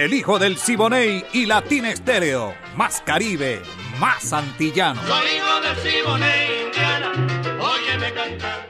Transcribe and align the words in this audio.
el 0.00 0.14
hijo 0.14 0.38
del 0.38 0.56
Siboney 0.56 1.26
y 1.34 1.44
Latina 1.44 1.90
Estéreo. 1.90 2.54
Más 2.74 3.02
Caribe, 3.04 3.60
más 3.98 4.32
antillano. 4.32 4.98
Soy 5.06 5.26
hijo 5.36 5.60
del 5.60 5.76
Siboney, 5.76 6.64
Indiana, 6.64 7.12
óyeme 7.60 8.14
cantar. 8.14 8.68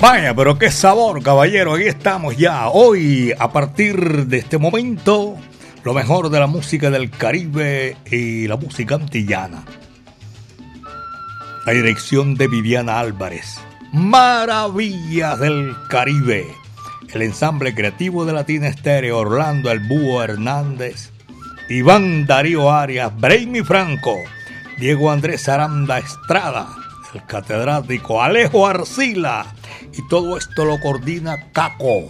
Vaya, 0.00 0.34
pero 0.34 0.58
qué 0.58 0.70
sabor, 0.70 1.22
caballero. 1.22 1.74
Aquí 1.74 1.84
estamos 1.84 2.38
ya. 2.38 2.68
Hoy, 2.70 3.34
a 3.38 3.52
partir 3.52 4.26
de 4.26 4.38
este 4.38 4.56
momento, 4.56 5.36
lo 5.84 5.92
mejor 5.92 6.30
de 6.30 6.40
la 6.40 6.46
música 6.46 6.88
del 6.88 7.10
Caribe 7.10 7.98
y 8.10 8.48
la 8.48 8.56
música 8.56 8.94
antillana. 8.94 9.62
La 11.66 11.72
dirección 11.74 12.34
de 12.34 12.48
Viviana 12.48 12.98
Álvarez. 12.98 13.60
Maravillas 13.92 15.38
del 15.38 15.76
Caribe 15.90 16.61
el 17.14 17.22
ensamble 17.22 17.74
creativo 17.74 18.24
de 18.24 18.32
Latina 18.32 18.68
Estéreo, 18.68 19.18
Orlando 19.18 19.70
El 19.70 19.80
Búho 19.80 20.22
Hernández, 20.22 21.10
Iván 21.68 22.26
Darío 22.26 22.70
Arias, 22.70 23.12
Brainy 23.18 23.62
Franco, 23.62 24.16
Diego 24.78 25.10
Andrés 25.10 25.48
Aranda 25.48 25.98
Estrada, 25.98 26.68
el 27.14 27.24
catedrático 27.26 28.22
Alejo 28.22 28.66
Arcila, 28.66 29.46
y 29.92 30.06
todo 30.08 30.38
esto 30.38 30.64
lo 30.64 30.80
coordina 30.80 31.50
Caco. 31.52 32.08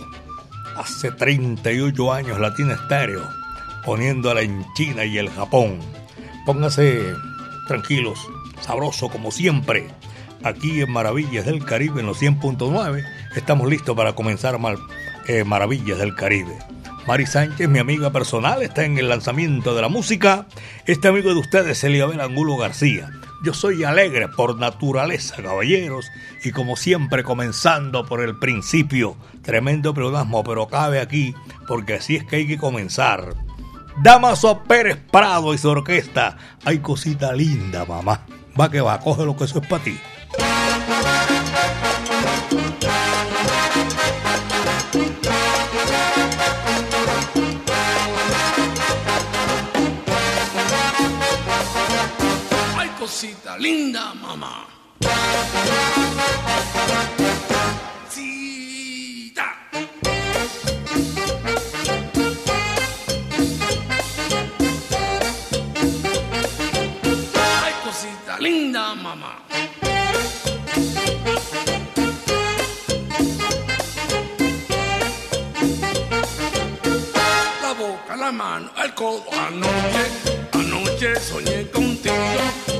Hace 0.76 1.10
38 1.10 2.12
años 2.12 2.38
Latina 2.38 2.74
Estéreo, 2.74 3.28
poniéndola 3.84 4.42
en 4.42 4.64
China 4.74 5.04
y 5.04 5.18
el 5.18 5.30
Japón. 5.30 5.80
Póngase 6.46 7.02
tranquilos, 7.66 8.18
sabroso 8.60 9.08
como 9.08 9.30
siempre 9.30 9.90
aquí 10.44 10.80
en 10.80 10.90
Maravillas 10.90 11.46
del 11.46 11.64
Caribe 11.64 12.00
en 12.00 12.06
los 12.06 12.20
100.9. 12.20 13.04
Estamos 13.36 13.68
listos 13.68 13.96
para 13.96 14.14
comenzar 14.14 14.58
eh, 15.26 15.44
Maravillas 15.44 15.98
del 15.98 16.14
Caribe. 16.14 16.58
Mari 17.06 17.26
Sánchez, 17.26 17.68
mi 17.68 17.80
amiga 17.80 18.12
personal, 18.12 18.62
está 18.62 18.84
en 18.84 18.96
el 18.96 19.08
lanzamiento 19.08 19.74
de 19.74 19.82
la 19.82 19.88
música. 19.88 20.46
Este 20.86 21.08
amigo 21.08 21.34
de 21.34 21.40
ustedes, 21.40 21.82
Eliabel 21.82 22.20
Angulo 22.20 22.56
García. 22.56 23.10
Yo 23.42 23.54
soy 23.54 23.82
alegre 23.82 24.28
por 24.28 24.56
naturaleza, 24.56 25.42
caballeros, 25.42 26.06
y 26.44 26.52
como 26.52 26.76
siempre 26.76 27.24
comenzando 27.24 28.06
por 28.06 28.20
el 28.20 28.38
principio. 28.38 29.16
Tremendo 29.42 29.92
pleonasmo, 29.92 30.44
pero 30.44 30.68
cabe 30.68 31.00
aquí, 31.00 31.34
porque 31.66 31.94
así 31.94 32.16
es 32.16 32.24
que 32.24 32.36
hay 32.36 32.46
que 32.46 32.58
comenzar. 32.58 33.34
Damaso 34.00 34.62
Pérez 34.62 34.98
Prado 35.10 35.54
y 35.54 35.58
su 35.58 35.70
orquesta. 35.70 36.36
Hay 36.64 36.78
cosita 36.78 37.32
linda, 37.32 37.84
mamá. 37.84 38.24
Va 38.58 38.70
que 38.70 38.80
va, 38.80 39.00
coge 39.00 39.24
lo 39.24 39.36
que 39.36 39.44
eso 39.44 39.58
es 39.58 39.66
para 39.66 39.82
ti. 39.82 39.98
Cosita 53.22 53.56
linda, 53.56 54.14
mamá. 54.14 54.66
Ay, 67.62 67.72
cosita 67.84 68.38
linda, 68.40 68.92
mamá. 68.96 69.38
La 77.62 77.72
boca, 77.72 78.16
la 78.16 78.32
mano, 78.32 78.70
el 78.82 78.94
codo. 78.94 79.22
Anoche, 79.30 80.41
soñé 81.20 81.68
contigo. 81.70 82.14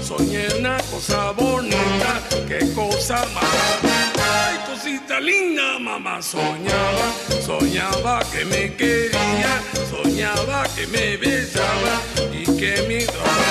Soñé 0.01 0.47
una 0.59 0.77
cosa 0.91 1.33
bonita. 1.33 2.21
Qué 2.47 2.73
cosa 2.75 3.25
más. 3.35 3.45
Ay, 3.85 4.59
cosita 4.67 5.21
linda, 5.21 5.79
mamá. 5.79 6.23
Soñaba, 6.23 7.07
soñaba 7.45 8.21
que 8.31 8.45
me 8.45 8.75
quería. 8.77 9.61
Soñaba 9.91 10.65
que 10.75 10.87
me 10.87 11.17
besaba 11.17 12.01
y 12.33 12.45
que 12.45 12.83
me 12.89 13.05
daba. 13.07 13.51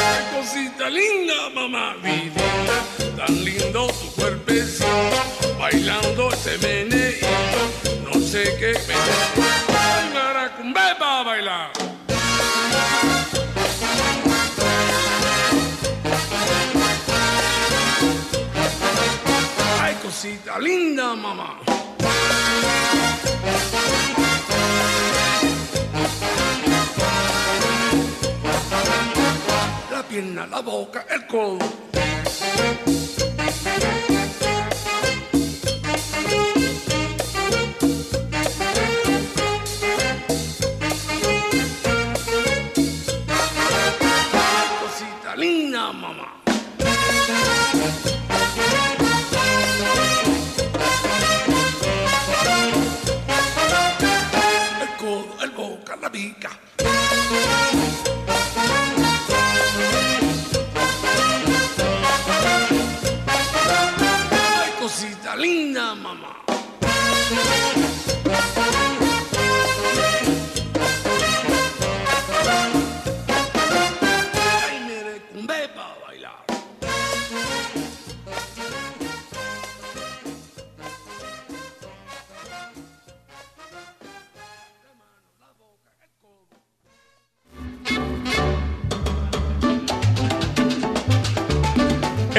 Ay, 0.00 0.40
cosita 0.40 0.88
linda, 0.88 1.50
mamá. 1.54 1.96
Vidita, 2.02 3.16
tan 3.16 3.44
lindo 3.44 3.88
tu 3.88 4.12
cuerpecito. 4.12 4.86
Bailando 5.58 6.30
ese 6.32 6.56
meneíto. 6.58 7.62
No 8.04 8.20
sé 8.20 8.56
qué 8.58 8.72
me 8.86 8.94
Ay, 8.94 10.10
maracumbe 10.14 10.80
para 10.98 11.22
bailar. 11.24 11.77
Cosita 20.20 20.58
linda, 20.58 21.14
mamá. 21.14 21.60
La 29.92 30.02
pierna, 30.08 30.44
la 30.48 30.60
boca, 30.60 31.06
el 31.08 31.24
codo. 31.28 31.58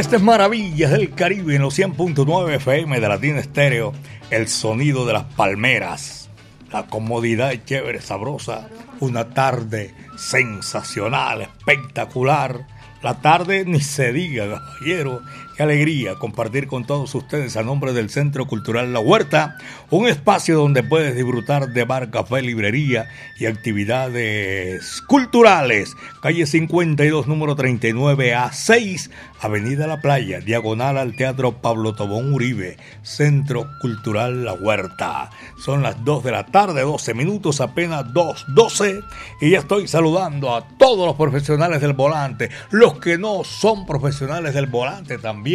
Este 0.10 0.18
es 0.18 0.24
Maravillas 0.24 0.90
del 0.90 1.14
Caribe 1.14 1.56
en 1.56 1.62
los 1.62 1.78
100.9 1.78 2.56
FM 2.56 3.00
de 3.00 3.08
Latina 3.08 3.38
Estéreo. 3.38 3.94
El 4.32 4.48
sonido 4.48 5.06
de 5.06 5.14
las 5.14 5.26
palmeras. 5.26 6.32
La 6.72 6.88
comodidad 6.88 7.54
chévere, 7.64 8.02
sabrosa. 8.02 8.70
Una 9.02 9.30
tarde 9.30 9.94
sensacional, 10.18 11.42
espectacular. 11.42 12.66
La 13.04 13.22
tarde 13.22 13.66
ni 13.66 13.82
se 13.82 14.12
diga, 14.12 14.48
caballero. 14.50 15.22
Qué 15.60 15.64
alegría 15.64 16.16
compartir 16.16 16.68
con 16.68 16.86
todos 16.86 17.14
ustedes 17.16 17.58
a 17.58 17.64
nombre 17.64 17.92
del 17.92 18.10
Centro 18.10 18.48
Cultural 18.48 18.94
La 18.94 19.02
Huerta, 19.02 19.58
un 19.90 20.08
espacio 20.08 20.58
donde 20.58 20.84
puedes 20.84 21.18
disfrutar 21.18 21.74
de 21.74 21.84
bar, 21.84 22.12
café, 22.12 22.42
librería 22.42 23.10
y 23.38 23.46
actividades 23.46 25.02
culturales. 25.02 25.98
Calle 26.22 26.46
52, 26.46 27.28
número 27.28 27.58
39 27.58 28.36
a 28.36 28.54
6, 28.54 29.12
Avenida 29.42 29.86
La 29.86 30.00
Playa, 30.00 30.40
diagonal 30.40 30.98
al 30.98 31.18
Teatro 31.18 31.62
Pablo 31.62 31.94
Tobón 31.94 32.32
Uribe, 32.32 32.78
Centro 33.02 33.68
Cultural 33.82 34.46
La 34.46 34.54
Huerta. 34.54 35.30
Son 35.58 35.84
las 35.84 36.06
2 36.06 36.24
de 36.24 36.32
la 36.32 36.46
tarde, 36.46 36.84
12 36.84 37.14
minutos, 37.14 37.60
apenas 37.60 38.06
2.12, 38.14 39.04
y 39.42 39.50
ya 39.50 39.60
estoy 39.60 39.90
saludando 39.90 40.56
a 40.56 40.66
todos 40.78 41.06
los 41.06 41.18
profesionales 41.18 41.82
del 41.82 41.92
volante, 41.92 42.50
los 42.72 42.98
que 43.00 43.18
no 43.18 43.44
son 43.44 43.86
profesionales 43.86 44.54
del 44.54 44.68
volante 44.68 45.18
también 45.18 45.49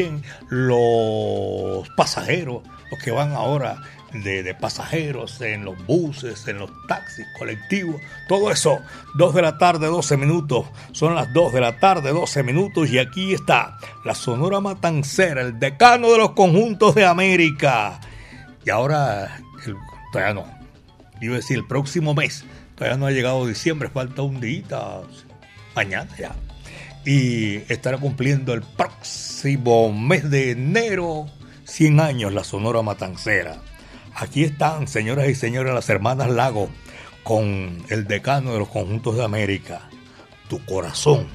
los 0.48 1.88
pasajeros, 1.96 2.62
los 2.90 3.02
que 3.02 3.10
van 3.10 3.32
ahora 3.32 3.80
de, 4.22 4.54
pasajeros 4.54 5.40
en 5.40 5.64
los 5.64 5.86
buses, 5.86 6.46
en 6.46 6.58
los 6.58 6.70
taxis 6.86 7.26
colectivos, 7.38 8.00
todo 8.28 8.50
eso. 8.50 8.78
2 9.16 9.34
de 9.34 9.42
la 9.42 9.58
tarde, 9.58 9.86
12 9.86 10.16
minutos. 10.16 10.66
Son 10.92 11.14
las 11.14 11.32
2 11.32 11.52
de 11.52 11.60
la 11.60 11.78
tarde, 11.78 12.12
12 12.12 12.42
minutos. 12.42 12.90
Y 12.90 12.98
aquí 12.98 13.34
está 13.34 13.78
la 14.04 14.14
Sonora 14.14 14.60
Matancera, 14.60 15.42
el 15.42 15.58
decano 15.58 16.12
de 16.12 16.18
los 16.18 16.30
conjuntos 16.30 16.94
de 16.94 17.04
América. 17.04 18.00
Y 18.64 18.70
ahora, 18.70 19.40
el, 19.66 19.76
todavía 20.12 20.34
no. 20.34 20.46
Iba 21.20 21.34
a 21.34 21.36
decir, 21.36 21.58
el 21.58 21.66
próximo 21.66 22.14
mes. 22.14 22.44
Todavía 22.76 22.98
no 22.98 23.06
ha 23.06 23.10
llegado 23.10 23.46
diciembre, 23.46 23.88
falta 23.88 24.22
un 24.22 24.40
día. 24.40 24.64
Mañana 25.74 26.08
ya 26.16 26.34
y 27.04 27.56
estará 27.72 27.98
cumpliendo 27.98 28.54
el 28.54 28.62
próximo 28.62 29.92
mes 29.92 30.30
de 30.30 30.52
enero 30.52 31.26
100 31.64 32.00
años 32.00 32.32
la 32.32 32.44
Sonora 32.44 32.82
Matancera. 32.82 33.56
Aquí 34.14 34.44
están, 34.44 34.86
señoras 34.86 35.28
y 35.28 35.34
señores, 35.34 35.74
las 35.74 35.88
hermanas 35.90 36.30
Lago 36.30 36.68
con 37.22 37.84
el 37.88 38.06
decano 38.06 38.52
de 38.52 38.60
los 38.60 38.68
conjuntos 38.68 39.16
de 39.16 39.24
América. 39.24 39.88
Tu 40.48 40.64
corazón 40.64 41.26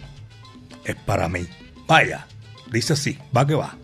es 0.86 0.96
para 0.96 1.28
mí. 1.28 1.48
Vaya, 1.88 2.28
dice 2.72 2.94
así, 2.94 3.18
va 3.36 3.46
que 3.46 3.56
va. 3.56 3.76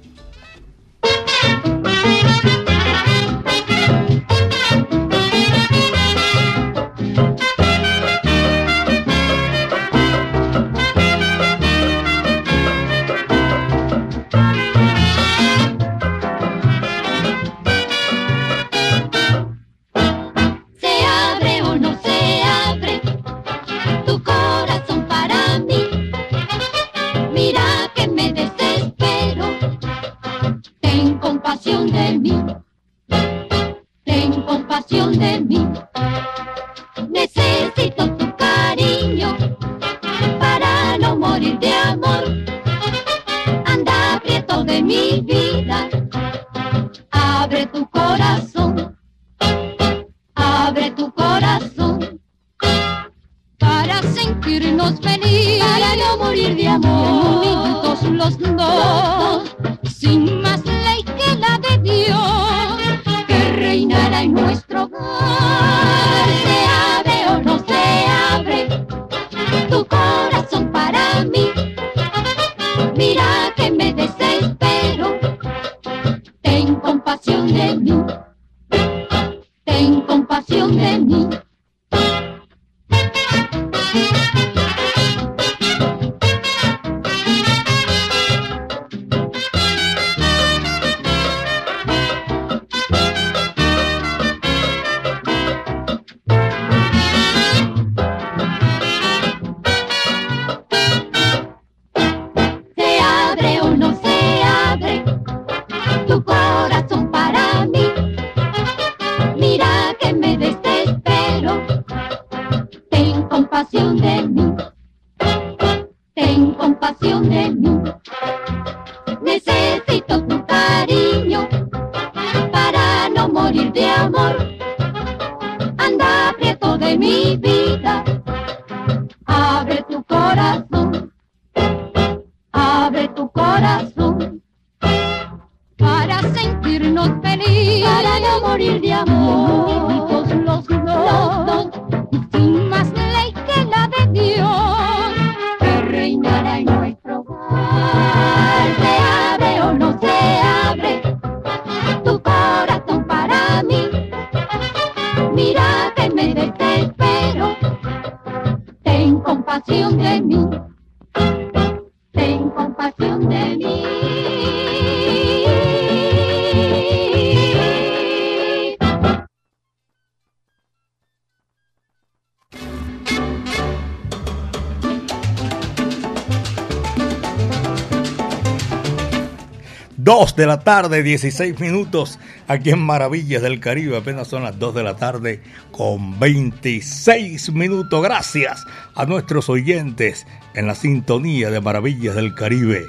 De 180.06 180.46
la 180.46 180.60
tarde, 180.60 181.02
16 181.02 181.60
minutos, 181.60 182.20
aquí 182.48 182.70
en 182.70 182.80
Maravillas 182.80 183.42
del 183.42 183.60
Caribe. 183.60 183.98
Apenas 183.98 184.28
son 184.28 184.44
las 184.44 184.60
2 184.60 184.76
de 184.76 184.84
la 184.84 184.96
tarde 184.98 185.42
con 185.72 186.20
26 186.20 187.52
minutos. 187.54 188.04
Gracias 188.04 188.64
a 188.94 189.08
nuestros 189.08 189.50
oyentes 189.50 190.28
en 190.54 190.68
la 190.68 190.76
sintonía 190.76 191.50
de 191.50 191.60
Maravillas 191.60 192.14
del 192.14 192.36
Caribe. 192.36 192.86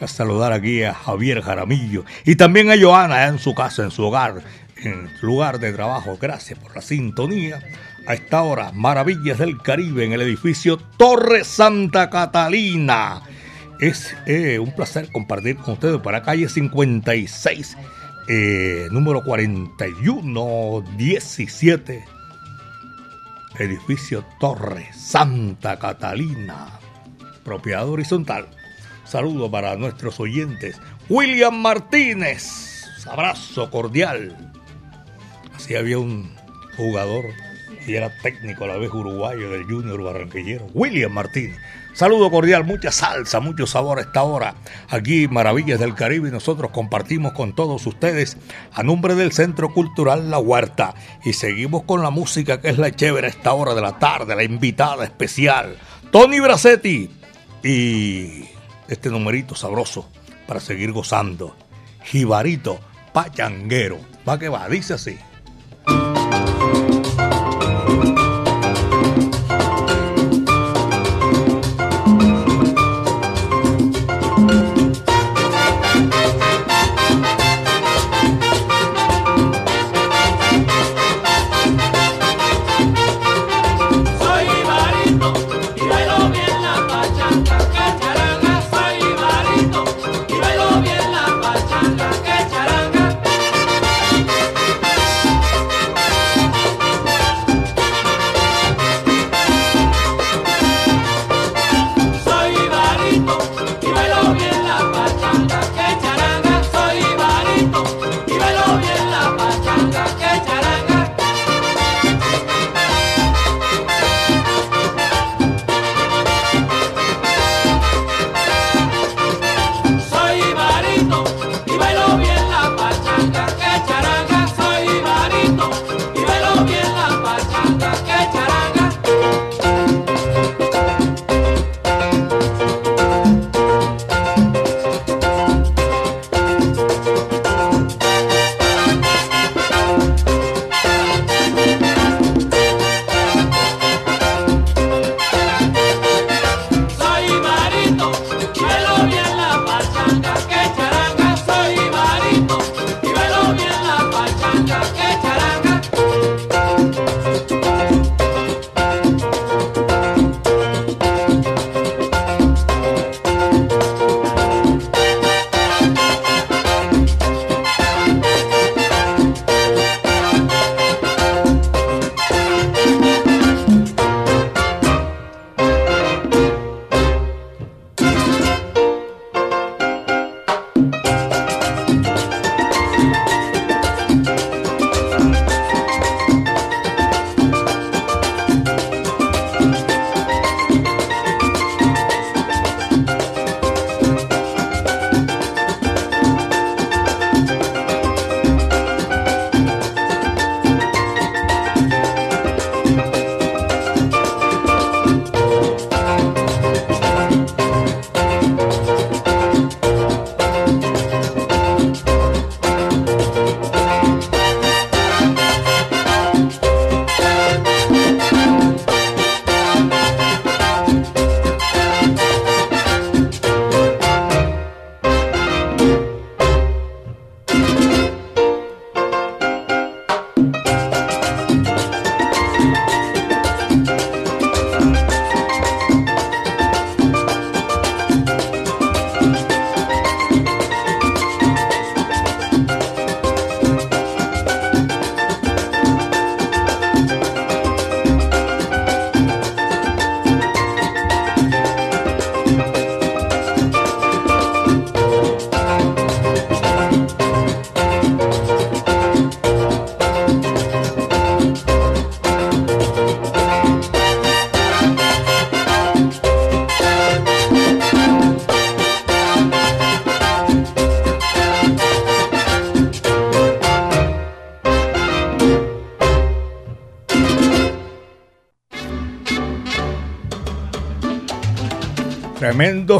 A 0.00 0.06
saludar 0.06 0.52
aquí 0.52 0.84
a 0.84 0.94
Javier 0.94 1.42
Jaramillo 1.42 2.04
y 2.24 2.36
también 2.36 2.70
a 2.70 2.80
Joana 2.80 3.26
en 3.26 3.40
su 3.40 3.52
casa, 3.52 3.82
en 3.82 3.90
su 3.90 4.04
hogar, 4.04 4.40
en 4.76 5.10
su 5.18 5.26
lugar 5.26 5.58
de 5.58 5.72
trabajo. 5.72 6.18
Gracias 6.20 6.56
por 6.56 6.76
la 6.76 6.82
sintonía. 6.82 7.58
A 8.06 8.14
esta 8.14 8.42
hora, 8.42 8.70
Maravillas 8.72 9.38
del 9.38 9.60
Caribe 9.60 10.04
en 10.04 10.12
el 10.12 10.20
edificio 10.20 10.76
Torre 10.76 11.42
Santa 11.42 12.08
Catalina 12.08 13.22
es 13.80 14.14
eh, 14.26 14.58
un 14.58 14.72
placer 14.72 15.10
compartir 15.10 15.56
con 15.56 15.72
ustedes 15.74 16.00
para 16.00 16.22
calle 16.22 16.48
56, 16.48 17.76
eh, 18.28 18.88
número 18.90 19.22
4117, 19.24 22.04
edificio 23.58 24.24
Torre 24.38 24.88
Santa 24.92 25.78
Catalina, 25.78 26.78
propiedad 27.42 27.88
horizontal. 27.88 28.46
Saludo 29.04 29.50
para 29.50 29.76
nuestros 29.76 30.20
oyentes. 30.20 30.78
William 31.08 31.58
Martínez, 31.60 32.84
abrazo 33.10 33.70
cordial. 33.70 34.52
Así 35.54 35.74
había 35.74 35.98
un 35.98 36.30
jugador 36.76 37.24
y 37.86 37.94
era 37.94 38.10
técnico 38.22 38.64
a 38.64 38.68
la 38.68 38.76
vez 38.76 38.92
uruguayo 38.92 39.50
del 39.50 39.64
Junior 39.64 40.02
Barranquillero, 40.02 40.66
William 40.74 41.12
Martínez. 41.12 41.58
Saludo 41.92 42.30
cordial, 42.30 42.64
mucha 42.64 42.92
salsa, 42.92 43.40
mucho 43.40 43.66
sabor 43.66 43.98
a 43.98 44.02
esta 44.02 44.22
hora. 44.22 44.54
Aquí, 44.88 45.28
Maravillas 45.28 45.80
del 45.80 45.94
Caribe, 45.94 46.28
y 46.28 46.32
nosotros 46.32 46.70
compartimos 46.70 47.32
con 47.32 47.54
todos 47.54 47.86
ustedes 47.86 48.36
a 48.72 48.82
nombre 48.82 49.14
del 49.14 49.32
Centro 49.32 49.72
Cultural 49.74 50.30
La 50.30 50.38
Huerta. 50.38 50.94
Y 51.24 51.32
seguimos 51.32 51.82
con 51.82 52.02
la 52.02 52.10
música 52.10 52.60
que 52.60 52.70
es 52.70 52.78
la 52.78 52.90
chévere 52.90 53.26
a 53.26 53.30
esta 53.30 53.52
hora 53.52 53.74
de 53.74 53.82
la 53.82 53.98
tarde, 53.98 54.36
la 54.36 54.44
invitada 54.44 55.04
especial, 55.04 55.76
Tony 56.10 56.40
Bracetti. 56.40 57.10
Y 57.62 58.44
este 58.88 59.10
numerito 59.10 59.54
sabroso 59.54 60.08
para 60.46 60.60
seguir 60.60 60.92
gozando. 60.92 61.54
Jibarito 62.04 62.80
Pachanguero. 63.12 63.98
Va 64.28 64.38
que 64.38 64.48
va, 64.48 64.68
dice 64.68 64.94
así. 64.94 65.18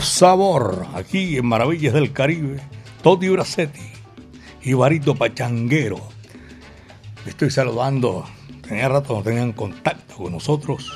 Sabor 0.00 0.87
aquí 0.95 1.37
en 1.37 1.47
Maravillas 1.47 1.95
del 1.95 2.12
Caribe. 2.12 2.61
Toti 3.02 3.28
Bracetti 3.28 3.80
y 4.62 4.73
Barito 4.75 5.14
Pachanguero. 5.14 6.00
Estoy 7.26 7.50
saludando. 7.50 8.25
Tenía 8.62 8.88
rato 8.88 9.14
no 9.14 9.23
tenían 9.23 9.52
contacto 9.52 10.16
con 10.16 10.33
nosotros. 10.33 10.90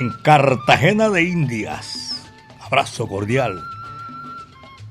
En 0.00 0.10
Cartagena 0.22 1.08
de 1.08 1.24
Indias. 1.24 2.24
Abrazo 2.60 3.06
cordial 3.06 3.60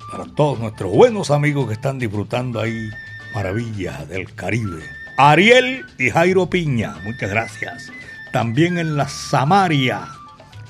para 0.09 0.25
todos 0.25 0.59
nuestros 0.59 0.91
buenos 0.91 1.29
amigos 1.31 1.67
que 1.67 1.73
están 1.73 1.99
disfrutando 1.99 2.59
ahí 2.59 2.89
Maravillas 3.33 4.07
del 4.09 4.33
Caribe. 4.33 4.83
Ariel 5.17 5.85
y 5.97 6.09
Jairo 6.09 6.49
Piña, 6.49 6.95
muchas 7.03 7.29
gracias. 7.29 7.91
También 8.31 8.77
en 8.77 8.97
la 8.97 9.07
Samaria 9.07 10.07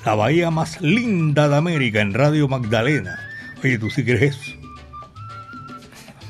la 0.04 0.14
bahía 0.14 0.50
más 0.50 0.80
linda 0.80 1.48
de 1.48 1.56
América 1.56 2.00
en 2.00 2.14
Radio 2.14 2.48
Magdalena. 2.48 3.18
Oye, 3.62 3.78
¿tú 3.78 3.90
sí 3.90 4.04
crees 4.04 4.36
eso? 4.36 4.52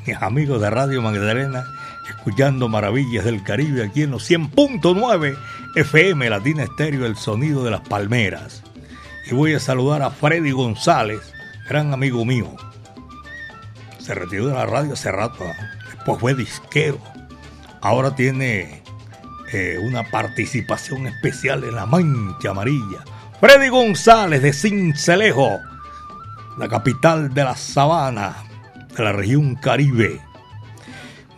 Mis 0.05 0.17
amigos 0.21 0.61
de 0.61 0.69
Radio 0.69 1.01
Magdalena, 1.01 1.63
escuchando 2.09 2.67
Maravillas 2.67 3.23
del 3.23 3.43
Caribe 3.43 3.83
aquí 3.83 4.03
en 4.03 4.11
los 4.11 4.29
100.9 4.29 5.37
FM 5.75 6.29
Latina 6.29 6.63
Estéreo, 6.63 7.05
el 7.05 7.15
sonido 7.15 7.63
de 7.63 7.71
las 7.71 7.81
palmeras. 7.81 8.63
Y 9.29 9.33
voy 9.33 9.53
a 9.53 9.59
saludar 9.59 10.01
a 10.01 10.09
Freddy 10.09 10.51
González, 10.51 11.21
gran 11.69 11.93
amigo 11.93 12.25
mío. 12.25 12.53
Se 13.99 14.13
retiró 14.13 14.47
de 14.47 14.53
la 14.53 14.65
radio 14.65 14.93
hace 14.93 15.11
rato, 15.11 15.45
¿ah? 15.45 15.71
después 15.93 16.19
fue 16.19 16.33
disquero. 16.33 16.99
Ahora 17.79 18.15
tiene 18.15 18.83
eh, 19.53 19.77
una 19.81 20.03
participación 20.09 21.07
especial 21.07 21.63
en 21.63 21.75
La 21.75 21.85
Mancha 21.85 22.49
Amarilla. 22.49 23.05
Freddy 23.41 23.69
González 23.69 24.43
de 24.43 24.53
Cincelejo, 24.53 25.61
la 26.59 26.69
capital 26.69 27.33
de 27.33 27.43
la 27.43 27.55
sabana, 27.55 28.35
de 28.95 29.03
la 29.03 29.13
región 29.13 29.55
Caribe. 29.55 30.21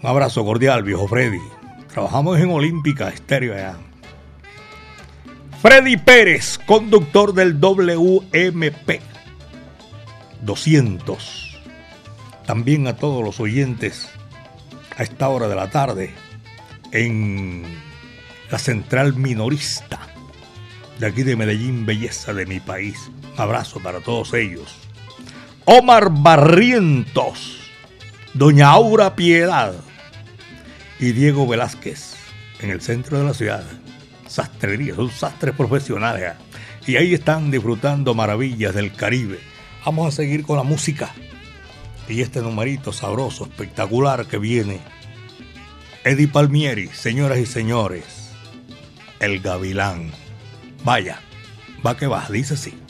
Un 0.02 0.10
abrazo 0.10 0.44
cordial, 0.44 0.84
viejo 0.84 1.08
Freddy. 1.08 1.40
Trabajamos 1.94 2.38
en 2.42 2.50
Olímpica 2.50 3.08
Estéreo 3.08 3.54
allá. 3.54 3.78
Freddy 5.62 5.96
Pérez, 5.96 6.60
conductor 6.66 7.34
del 7.34 7.58
WMP 7.58 9.00
200. 10.42 11.62
También 12.46 12.88
a 12.88 12.98
todos 12.98 13.24
los 13.24 13.40
oyentes 13.40 14.10
a 14.98 15.04
esta 15.04 15.30
hora 15.30 15.48
de 15.48 15.56
la 15.56 15.70
tarde 15.70 16.14
en 16.92 17.64
la 18.52 18.60
central 18.60 19.16
minorista 19.16 20.13
de 21.00 21.08
aquí 21.08 21.24
de 21.24 21.36
Medellín, 21.36 21.86
belleza 21.86 22.34
de 22.34 22.46
mi 22.46 22.60
país. 22.60 23.12
Abrazo 23.38 23.80
para 23.80 24.00
todos 24.00 24.34
ellos. 24.34 24.76
Omar 25.66 26.10
Barrientos, 26.12 27.58
Doña 28.34 28.70
Aura 28.70 29.16
Piedad 29.16 29.74
y 31.00 31.12
Diego 31.14 31.48
Velázquez 31.48 32.16
en 32.62 32.70
el 32.70 32.82
centro 32.82 33.18
de 33.18 33.26
la 33.26 33.34
ciudad 33.34 33.64
sastrería, 34.34 34.96
son 34.96 35.12
sastres 35.12 35.56
profesionales. 35.56 36.32
¿ah? 36.32 36.38
Y 36.88 36.96
ahí 36.96 37.14
están 37.14 37.52
disfrutando 37.52 38.14
maravillas 38.14 38.74
del 38.74 38.94
Caribe. 38.94 39.40
Vamos 39.86 40.08
a 40.08 40.16
seguir 40.16 40.44
con 40.44 40.58
la 40.58 40.64
música. 40.64 41.14
Y 42.10 42.22
este 42.22 42.42
numerito 42.42 42.92
sabroso, 42.92 43.46
espectacular 43.46 44.26
que 44.26 44.38
viene. 44.38 44.80
Eddie 46.04 46.28
Palmieri, 46.28 46.88
señoras 46.88 47.38
y 47.38 47.46
señores. 47.46 48.32
El 49.20 49.40
Gavilán. 49.40 50.12
Vaya, 50.84 51.20
va 51.86 51.96
que 51.96 52.08
va, 52.08 52.28
dice 52.30 52.56
así. 52.56 52.83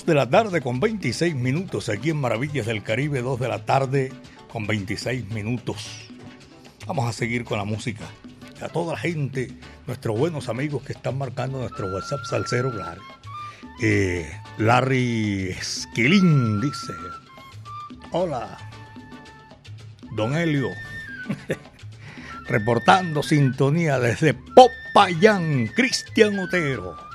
2 0.00 0.06
de 0.06 0.14
la 0.14 0.30
tarde 0.30 0.62
con 0.62 0.80
26 0.80 1.34
minutos 1.34 1.90
aquí 1.90 2.08
en 2.08 2.16
Maravillas 2.16 2.64
del 2.64 2.82
Caribe, 2.82 3.20
2 3.20 3.38
de 3.38 3.48
la 3.48 3.66
tarde 3.66 4.10
con 4.50 4.66
26 4.66 5.28
minutos. 5.28 6.08
Vamos 6.86 7.06
a 7.06 7.12
seguir 7.12 7.44
con 7.44 7.58
la 7.58 7.64
música. 7.64 8.06
A 8.62 8.68
toda 8.70 8.94
la 8.94 8.98
gente, 8.98 9.52
nuestros 9.86 10.18
buenos 10.18 10.48
amigos 10.48 10.84
que 10.84 10.94
están 10.94 11.18
marcando 11.18 11.58
nuestro 11.58 11.88
WhatsApp 11.88 12.20
Salcero, 12.24 12.72
claro. 12.72 13.02
Eh, 13.82 14.26
Larry 14.56 15.50
Esquilín 15.50 16.62
dice, 16.62 16.94
hola, 18.12 18.56
don 20.12 20.34
Helio, 20.34 20.70
reportando 22.48 23.22
sintonía 23.22 23.98
desde 23.98 24.32
Popayán, 24.32 25.66
Cristian 25.66 26.38
Otero 26.38 27.09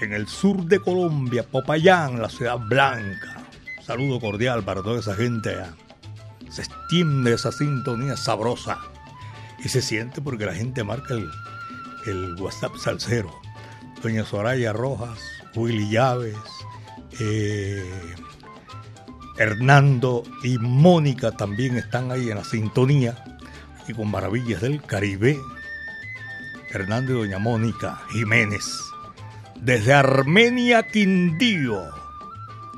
en 0.00 0.12
el 0.12 0.28
sur 0.28 0.64
de 0.64 0.80
Colombia, 0.80 1.42
Popayán, 1.42 2.20
la 2.20 2.28
ciudad 2.28 2.58
blanca. 2.58 3.44
saludo 3.84 4.20
cordial 4.20 4.62
para 4.62 4.82
toda 4.82 5.00
esa 5.00 5.14
gente 5.14 5.50
allá. 5.50 5.74
Se 6.50 6.62
extiende 6.62 7.34
esa 7.34 7.52
sintonía 7.52 8.16
sabrosa 8.16 8.78
y 9.64 9.68
se 9.68 9.82
siente 9.82 10.20
porque 10.20 10.46
la 10.46 10.54
gente 10.54 10.84
marca 10.84 11.14
el, 11.14 11.28
el 12.06 12.34
WhatsApp 12.40 12.76
salsero. 12.76 13.30
Doña 14.02 14.24
Soraya 14.24 14.72
Rojas, 14.72 15.18
Willy 15.54 15.90
Llaves, 15.90 16.36
eh, 17.18 18.14
Hernando 19.38 20.22
y 20.42 20.58
Mónica 20.58 21.32
también 21.32 21.76
están 21.76 22.10
ahí 22.12 22.30
en 22.30 22.36
la 22.36 22.44
sintonía 22.44 23.16
y 23.86 23.94
con 23.94 24.10
Maravillas 24.10 24.60
del 24.60 24.82
Caribe. 24.82 25.38
Hernando 26.70 27.12
y 27.12 27.16
doña 27.16 27.38
Mónica 27.38 28.02
Jiménez. 28.12 28.64
Desde 29.60 29.92
Armenia, 29.92 30.86
Quindío, 30.88 31.82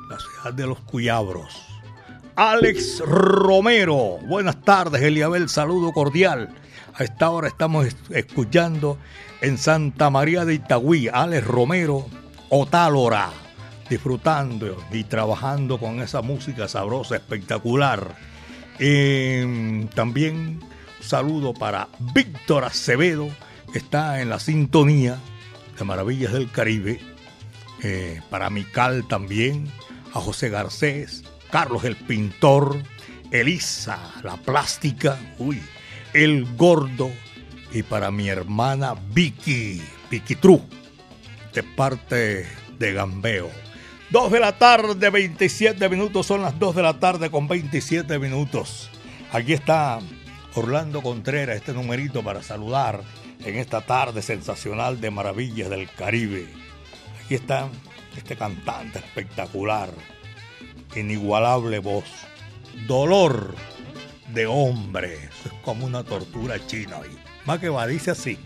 la 0.09 0.19
ciudad 0.19 0.55
de 0.55 0.67
los 0.67 0.81
Cuyabros. 0.81 1.67
Alex 2.37 3.01
Romero, 3.01 4.19
buenas 4.27 4.61
tardes, 4.63 5.03
Eliabel, 5.03 5.49
saludo 5.49 5.93
cordial. 5.93 6.55
A 6.95 7.05
esta 7.05 7.31
hora 7.31 7.49
estamos 7.49 7.87
escuchando 8.11 8.99
en 9.41 9.59
Santa 9.59 10.11
María 10.11 10.45
de 10.45 10.55
Itagüí, 10.55 11.09
Alex 11.09 11.47
Romero, 11.47 12.07
Otálora 12.49 13.31
disfrutando 13.91 14.77
y 14.93 15.05
trabajando 15.05 15.79
con 15.79 16.01
esa 16.01 16.23
música 16.23 16.69
sabrosa, 16.69 17.17
espectacular. 17.17 18.15
Em, 18.79 19.89
también 19.89 20.61
saludo 21.01 21.53
para 21.53 21.89
Víctor 22.15 22.65
Acevedo, 22.65 23.29
que 23.73 23.79
está 23.79 24.23
en 24.23 24.31
la 24.31 24.39
sintonía 24.39 25.19
Maravillas 25.85 26.33
del 26.33 26.51
Caribe. 26.51 27.01
Eh, 27.83 28.21
para 28.29 28.51
Mical 28.51 29.09
también, 29.09 29.67
a 30.13 30.21
José 30.21 30.51
Garcés, 30.51 31.25
Carlos 31.51 31.85
el 31.85 31.97
Pintor, 31.97 32.77
Elisa 33.31 33.99
la 34.23 34.37
Plástica, 34.37 35.19
uy, 35.39 35.63
El 36.13 36.45
Gordo, 36.57 37.11
y 37.73 37.83
para 37.83 38.11
mi 38.11 38.29
hermana 38.29 38.95
Vicky, 39.13 39.81
Vicky 40.11 40.35
Tru, 40.35 40.61
de 41.55 41.63
parte 41.63 42.47
de 42.79 42.93
Gambeo. 42.93 43.51
2 44.11 44.33
de 44.33 44.41
la 44.41 44.59
tarde, 44.59 45.09
27 45.09 45.89
minutos, 45.89 46.27
son 46.27 46.43
las 46.43 46.59
2 46.59 46.75
de 46.75 46.83
la 46.83 46.99
tarde 46.99 47.31
con 47.31 47.47
27 47.47 48.19
minutos. 48.19 48.91
Aquí 49.33 49.53
está 49.53 50.01
Orlando 50.55 51.01
Contreras, 51.01 51.57
este 51.57 51.73
numerito 51.73 52.23
para 52.25 52.43
saludar 52.43 53.03
en 53.45 53.57
esta 53.57 53.81
tarde 53.81 54.23
sensacional 54.23 55.01
de 55.01 55.11
Maravillas 55.11 55.71
del 55.71 55.91
Caribe. 55.91 56.47
Aquí 57.25 57.35
está 57.35 57.69
este 58.17 58.37
cantante 58.37 58.99
espectacular, 58.99 59.91
inigualable 60.95 61.79
voz, 61.79 62.05
dolor 62.87 63.55
de 64.33 64.47
hombre. 64.47 65.15
es 65.15 65.53
como 65.63 65.87
una 65.87 66.05
tortura 66.05 66.65
china. 66.67 66.99
Más 67.47 67.59
que 67.59 67.69
va, 67.69 67.87
dice 67.87 68.11
así. 68.11 68.39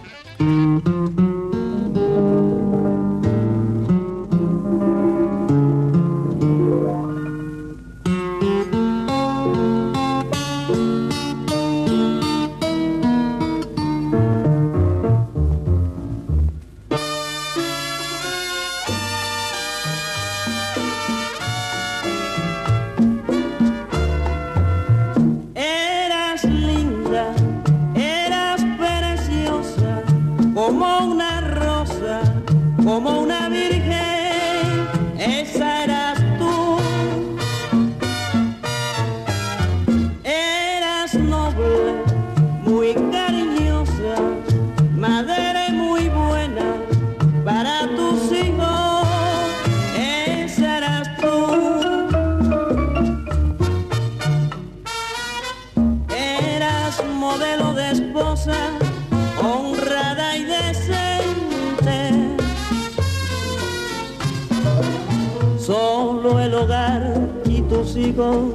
people. 68.15 68.54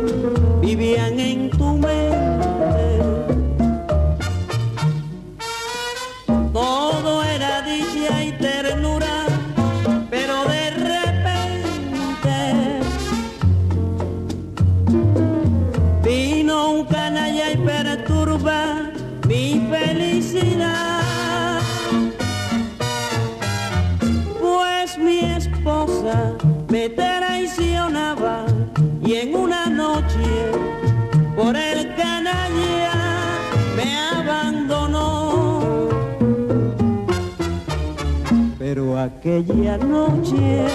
Aquella 39.39 39.77
noche, 39.77 40.65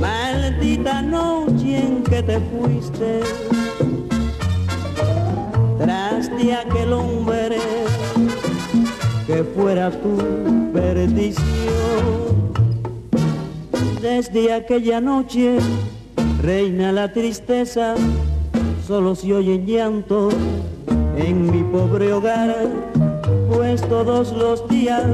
maldita 0.00 1.00
noche 1.00 1.78
en 1.78 2.02
que 2.02 2.22
te 2.22 2.40
fuiste, 2.40 3.20
tras 5.78 6.28
de 6.36 6.54
aquel 6.54 6.92
hombre 6.92 7.58
que 9.26 9.44
fuera 9.44 9.90
tu 9.90 10.16
perdición. 10.72 11.44
Desde 14.02 14.52
aquella 14.52 15.00
noche 15.00 15.58
reina 16.42 16.90
la 16.90 17.12
tristeza, 17.12 17.94
solo 18.86 19.14
se 19.14 19.32
oye 19.34 19.62
llanto 19.64 20.30
en 21.16 21.50
mi 21.50 21.62
pobre 21.62 22.12
hogar, 22.12 22.66
pues 23.52 23.86
todos 23.88 24.32
los 24.32 24.66
días 24.68 25.04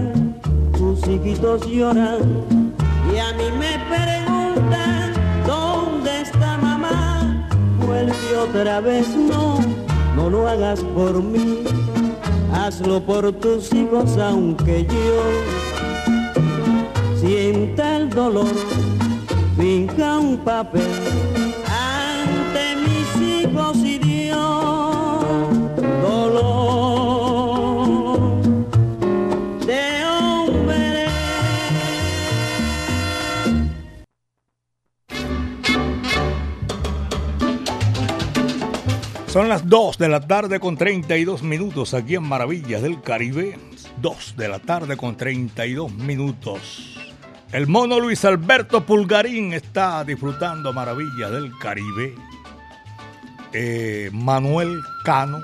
tus 0.86 1.08
hijitos 1.08 1.66
lloran 1.66 2.44
y 3.12 3.18
a 3.18 3.32
mí 3.32 3.50
me 3.58 3.76
preguntan 3.90 5.14
dónde 5.44 6.20
está 6.20 6.58
mamá. 6.58 7.48
Vuelve 7.84 8.36
otra 8.38 8.80
vez, 8.80 9.08
no, 9.16 9.58
no 10.14 10.30
lo 10.30 10.46
hagas 10.46 10.80
por 10.94 11.20
mí, 11.20 11.64
hazlo 12.52 13.00
por 13.00 13.32
tus 13.32 13.72
hijos 13.72 14.16
aunque 14.18 14.86
yo 14.86 15.22
sienta 17.20 17.96
el 17.96 18.10
dolor, 18.10 18.54
finja 19.56 20.18
un 20.18 20.36
papel 20.38 21.35
Son 39.36 39.50
las 39.50 39.68
2 39.68 39.98
de 39.98 40.08
la 40.08 40.26
tarde 40.26 40.60
con 40.60 40.78
32 40.78 41.42
minutos 41.42 41.92
aquí 41.92 42.14
en 42.14 42.22
Maravillas 42.22 42.80
del 42.80 43.02
Caribe. 43.02 43.58
2 44.00 44.34
de 44.34 44.48
la 44.48 44.60
tarde 44.60 44.96
con 44.96 45.14
32 45.14 45.92
minutos. 45.92 46.98
El 47.52 47.66
mono 47.66 48.00
Luis 48.00 48.24
Alberto 48.24 48.86
Pulgarín 48.86 49.52
está 49.52 50.02
disfrutando 50.04 50.72
Maravillas 50.72 51.30
del 51.30 51.52
Caribe. 51.58 52.14
Eh, 53.52 54.08
Manuel 54.10 54.80
Cano. 55.04 55.42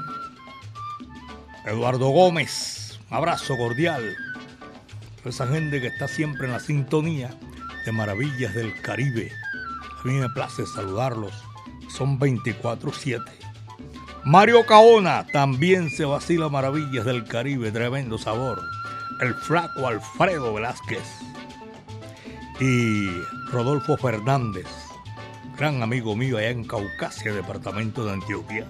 Eduardo 1.66 2.08
Gómez. 2.08 2.98
abrazo 3.10 3.58
cordial. 3.58 4.16
Esa 5.22 5.46
gente 5.46 5.82
que 5.82 5.88
está 5.88 6.08
siempre 6.08 6.46
en 6.46 6.54
la 6.54 6.60
sintonía 6.60 7.34
de 7.84 7.92
Maravillas 7.92 8.54
del 8.54 8.72
Caribe. 8.80 9.30
A 10.02 10.08
mí 10.08 10.14
me 10.14 10.30
place 10.30 10.64
saludarlos. 10.64 11.34
Son 11.94 12.18
24-7. 12.18 13.41
Mario 14.24 14.64
Caona 14.64 15.26
también 15.32 15.90
se 15.90 16.04
vacila 16.04 16.48
maravillas 16.48 17.04
del 17.04 17.24
Caribe, 17.24 17.72
tremendo 17.72 18.18
sabor. 18.18 18.62
El 19.20 19.34
flaco 19.34 19.88
Alfredo 19.88 20.54
Velázquez 20.54 21.02
y 22.60 23.08
Rodolfo 23.50 23.96
Fernández. 23.96 24.68
gran 25.58 25.82
amigo 25.82 26.14
mío 26.14 26.38
allá 26.38 26.50
en 26.50 26.64
Caucasia, 26.64 27.32
departamento 27.32 28.04
de 28.04 28.12
Antioquia. 28.12 28.66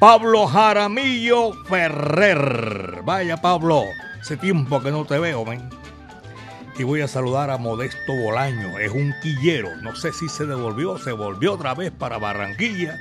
Pablo 0.00 0.48
Jaramillo 0.48 1.52
Ferrer. 1.68 3.02
Vaya 3.04 3.36
Pablo, 3.36 3.84
hace 4.20 4.36
tiempo 4.36 4.82
que 4.82 4.90
no 4.90 5.04
te 5.04 5.20
veo, 5.20 5.44
men. 5.44 5.70
Y 6.76 6.82
voy 6.82 7.02
a 7.02 7.08
saludar 7.08 7.50
a 7.50 7.58
Modesto 7.58 8.12
Bolaño, 8.24 8.78
es 8.80 8.90
un 8.90 9.14
quillero. 9.22 9.76
No 9.82 9.94
sé 9.94 10.12
si 10.12 10.28
se 10.28 10.46
devolvió, 10.46 10.98
se 10.98 11.12
volvió 11.12 11.52
otra 11.52 11.74
vez 11.74 11.92
para 11.92 12.18
Barranquilla. 12.18 12.98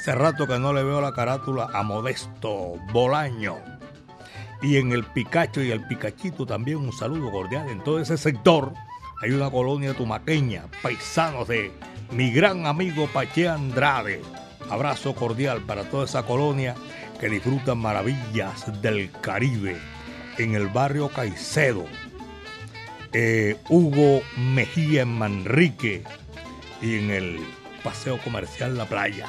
Hace 0.00 0.14
rato 0.14 0.46
que 0.46 0.58
no 0.58 0.72
le 0.72 0.82
veo 0.82 1.02
la 1.02 1.12
carátula 1.12 1.68
a 1.74 1.82
Modesto 1.82 2.76
Bolaño. 2.90 3.58
Y 4.62 4.78
en 4.78 4.92
el 4.92 5.04
Picacho 5.04 5.62
y 5.62 5.72
el 5.72 5.86
Picachito 5.86 6.46
también 6.46 6.78
un 6.78 6.90
saludo 6.90 7.30
cordial. 7.30 7.68
En 7.68 7.84
todo 7.84 8.00
ese 8.00 8.16
sector 8.16 8.72
hay 9.20 9.32
una 9.32 9.50
colonia 9.50 9.92
tumaqueña, 9.92 10.64
paisanos 10.82 11.48
de 11.48 11.70
mi 12.12 12.32
gran 12.32 12.64
amigo 12.64 13.08
Pache 13.12 13.46
Andrade. 13.46 14.22
Abrazo 14.70 15.14
cordial 15.14 15.60
para 15.66 15.84
toda 15.84 16.06
esa 16.06 16.22
colonia 16.22 16.74
que 17.20 17.28
disfrutan 17.28 17.76
maravillas 17.76 18.80
del 18.80 19.10
Caribe 19.20 19.76
en 20.38 20.54
el 20.54 20.68
barrio 20.68 21.10
Caicedo. 21.10 21.84
Eh, 23.12 23.58
Hugo 23.68 24.22
Mejía 24.38 25.02
en 25.02 25.18
Manrique 25.18 26.04
y 26.80 27.00
en 27.00 27.10
el 27.10 27.40
Paseo 27.84 28.16
Comercial 28.16 28.78
La 28.78 28.86
Playa. 28.86 29.28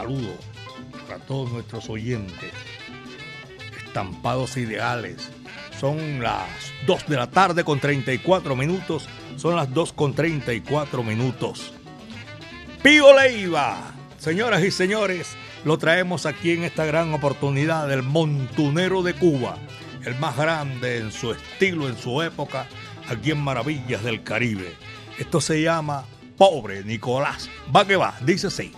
Saludo 0.00 0.34
para 1.06 1.18
todos 1.26 1.52
nuestros 1.52 1.90
oyentes. 1.90 2.50
Estampados 3.84 4.56
ideales. 4.56 5.30
Son 5.78 6.22
las 6.22 6.48
2 6.86 7.06
de 7.06 7.16
la 7.18 7.30
tarde 7.30 7.64
con 7.64 7.80
34 7.80 8.56
minutos. 8.56 9.10
Son 9.36 9.56
las 9.56 9.74
2 9.74 9.92
con 9.92 10.14
34 10.14 11.02
minutos. 11.02 11.74
Pío 12.82 13.14
Leiva, 13.14 13.92
señoras 14.16 14.64
y 14.64 14.70
señores, 14.70 15.36
lo 15.66 15.76
traemos 15.76 16.24
aquí 16.24 16.52
en 16.52 16.64
esta 16.64 16.86
gran 16.86 17.12
oportunidad 17.12 17.86
del 17.86 18.02
Montunero 18.02 19.02
de 19.02 19.12
Cuba, 19.12 19.58
el 20.06 20.14
más 20.14 20.34
grande 20.34 20.96
en 20.96 21.12
su 21.12 21.32
estilo, 21.32 21.90
en 21.90 21.98
su 21.98 22.22
época, 22.22 22.66
aquí 23.06 23.32
en 23.32 23.42
Maravillas 23.42 24.02
del 24.02 24.22
Caribe. 24.22 24.72
Esto 25.18 25.42
se 25.42 25.60
llama 25.60 26.06
Pobre 26.38 26.84
Nicolás. 26.84 27.50
Va 27.76 27.86
que 27.86 27.96
va, 27.96 28.16
dice 28.22 28.46
así. 28.46 28.72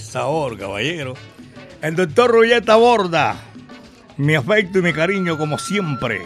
Sabor, 0.00 0.58
caballero. 0.58 1.14
El 1.82 1.96
doctor 1.96 2.30
Rulleta 2.30 2.76
Borda. 2.76 3.36
Mi 4.16 4.34
afecto 4.34 4.78
y 4.78 4.82
mi 4.82 4.92
cariño 4.92 5.38
como 5.38 5.58
siempre. 5.58 6.20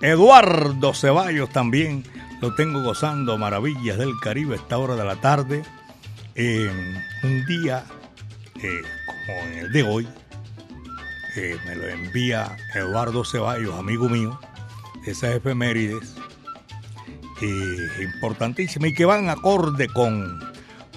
Eduardo 0.00 0.94
Ceballos 0.94 1.50
también. 1.50 2.04
Lo 2.40 2.54
tengo 2.54 2.82
gozando 2.82 3.38
maravillas 3.38 3.98
del 3.98 4.18
Caribe 4.20 4.54
a 4.54 4.58
esta 4.58 4.78
hora 4.78 4.96
de 4.96 5.04
la 5.04 5.16
tarde. 5.16 5.62
un 6.36 7.46
día 7.46 7.84
eh, 8.62 8.82
como 9.06 9.38
en 9.40 9.58
el 9.58 9.72
de 9.72 9.82
hoy, 9.82 10.08
eh, 11.36 11.56
me 11.66 11.74
lo 11.74 11.88
envía 11.88 12.56
Eduardo 12.74 13.24
Ceballos, 13.24 13.74
amigo 13.74 14.08
mío, 14.08 14.38
esas 15.06 15.36
efemérides 15.36 16.14
eh, 17.40 18.02
importantísimas 18.02 18.90
y 18.90 18.94
que 18.94 19.04
van 19.04 19.30
acorde 19.30 19.88
con 19.88 20.51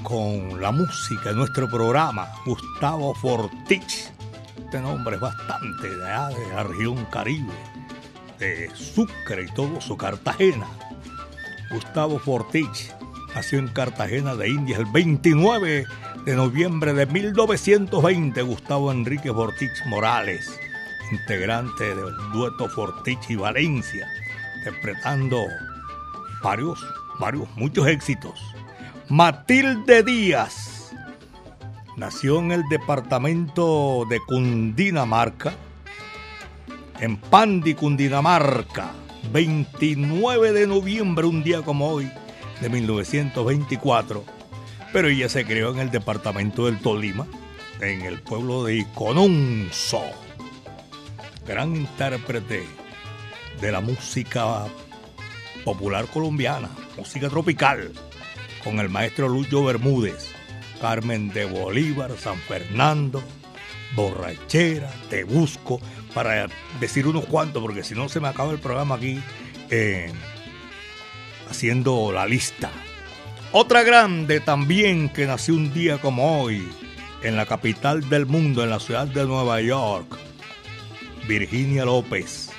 con 0.05 0.61
la 0.61 0.71
música 0.71 1.29
de 1.29 1.35
nuestro 1.35 1.67
programa, 1.67 2.27
Gustavo 2.45 3.15
Fortich. 3.15 4.11
Este 4.63 4.79
nombre 4.79 5.15
es 5.15 5.21
bastante 5.21 5.89
de, 5.89 5.95
de 5.95 6.53
la 6.53 6.63
región 6.63 7.05
Caribe, 7.05 7.51
de 8.37 8.69
Sucre 8.75 9.45
y 9.45 9.53
todo 9.53 9.81
su 9.81 9.97
Cartagena. 9.97 10.67
Gustavo 11.71 12.19
Fortich, 12.19 12.93
nació 13.33 13.57
en 13.57 13.67
Cartagena 13.69 14.35
de 14.35 14.49
Indias 14.49 14.79
el 14.79 14.85
29 14.85 15.87
de 16.23 16.35
noviembre 16.35 16.93
de 16.93 17.07
1920 17.07 18.41
Gustavo 18.43 18.91
Enrique 18.91 19.31
Bortix 19.31 19.85
Morales, 19.87 20.59
integrante 21.11 21.95
del 21.95 22.15
dueto 22.31 22.69
Fortich 22.69 23.29
y 23.29 23.37
Valencia, 23.37 24.07
interpretando 24.59 25.43
varios, 26.43 26.85
varios, 27.19 27.49
muchos 27.55 27.87
éxitos. 27.87 28.54
Matilde 29.09 30.01
Díaz. 30.01 30.91
Nació 31.95 32.39
en 32.39 32.51
el 32.51 32.63
departamento 32.69 34.03
de 34.09 34.19
Cundinamarca, 34.19 35.53
en 36.99 37.15
Pandi, 37.17 37.75
Cundinamarca, 37.75 38.93
29 39.31 40.53
de 40.53 40.65
noviembre, 40.65 41.27
un 41.27 41.43
día 41.43 41.61
como 41.61 41.87
hoy, 41.87 42.11
de 42.61 42.69
1924, 42.69 44.23
pero 44.91 45.07
ella 45.07 45.29
se 45.29 45.45
creó 45.45 45.71
en 45.71 45.79
el 45.79 45.91
departamento 45.91 46.65
del 46.65 46.79
Tolima, 46.79 47.27
en 47.81 48.01
el 48.01 48.19
pueblo 48.21 48.63
de 48.63 48.77
Iconunzo. 48.77 50.01
Gran 51.47 51.75
intérprete 51.75 52.65
de 53.61 53.71
la 53.71 53.81
música 53.81 54.65
popular 55.63 56.07
colombiana, 56.07 56.69
música 56.97 57.29
tropical, 57.29 57.91
con 58.65 58.79
el 58.79 58.89
maestro 58.89 59.29
Lucho 59.29 59.63
Bermúdez, 59.63 60.31
Carmen 60.81 61.29
de 61.29 61.45
Bolívar, 61.45 62.11
San 62.17 62.37
Fernando, 62.39 63.23
Borrachera, 63.95 64.91
Te 65.09 65.23
Busco, 65.23 65.79
para 66.13 66.47
decir 66.81 67.07
unos 67.07 67.25
cuantos, 67.25 67.61
porque 67.61 67.83
si 67.85 67.95
no 67.95 68.09
se 68.09 68.19
me 68.19 68.27
acaba 68.27 68.51
el 68.51 68.59
programa 68.59 68.95
aquí. 68.95 69.21
Eh, 69.69 70.11
haciendo 71.49 72.11
la 72.11 72.25
lista. 72.25 72.71
Otra 73.51 73.83
grande 73.83 74.39
también 74.39 75.09
que 75.09 75.25
nació 75.25 75.53
un 75.53 75.73
día 75.73 75.99
como 75.99 76.41
hoy, 76.41 76.67
en 77.23 77.35
la 77.35 77.45
capital 77.45 78.09
del 78.09 78.25
mundo, 78.25 78.63
en 78.63 78.69
la 78.69 78.79
ciudad 78.79 79.07
de 79.07 79.25
Nueva 79.25 79.61
York, 79.61 80.17
Virginia 81.27 81.85
López. 81.85 82.49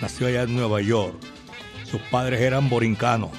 Nació 0.00 0.28
allá 0.28 0.42
en 0.42 0.54
Nueva 0.54 0.80
York. 0.80 1.16
Sus 1.84 2.00
padres 2.02 2.40
eran 2.40 2.68
borincanos. 2.68 3.30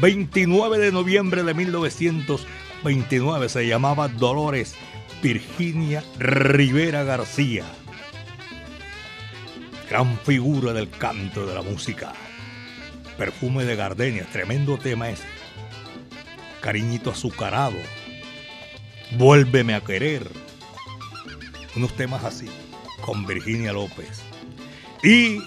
29 0.00 0.78
de 0.78 0.92
noviembre 0.92 1.42
de 1.42 1.54
1929 1.54 3.48
se 3.48 3.66
llamaba 3.66 4.08
Dolores 4.08 4.74
Virginia 5.22 6.04
Rivera 6.18 7.02
García. 7.02 7.64
Gran 9.88 10.18
figura 10.18 10.74
del 10.74 10.90
canto 10.90 11.46
de 11.46 11.54
la 11.54 11.62
música. 11.62 12.12
Perfume 13.16 13.64
de 13.64 13.74
gardenia, 13.74 14.26
tremendo 14.30 14.76
tema 14.76 15.08
ese. 15.08 15.24
Cariñito 16.60 17.10
azucarado. 17.10 17.78
Vuélveme 19.12 19.74
a 19.74 19.80
querer. 19.80 20.28
Unos 21.74 21.94
temas 21.96 22.22
así, 22.24 22.48
con 23.00 23.26
Virginia 23.26 23.72
López. 23.72 24.20
Y 25.02 25.38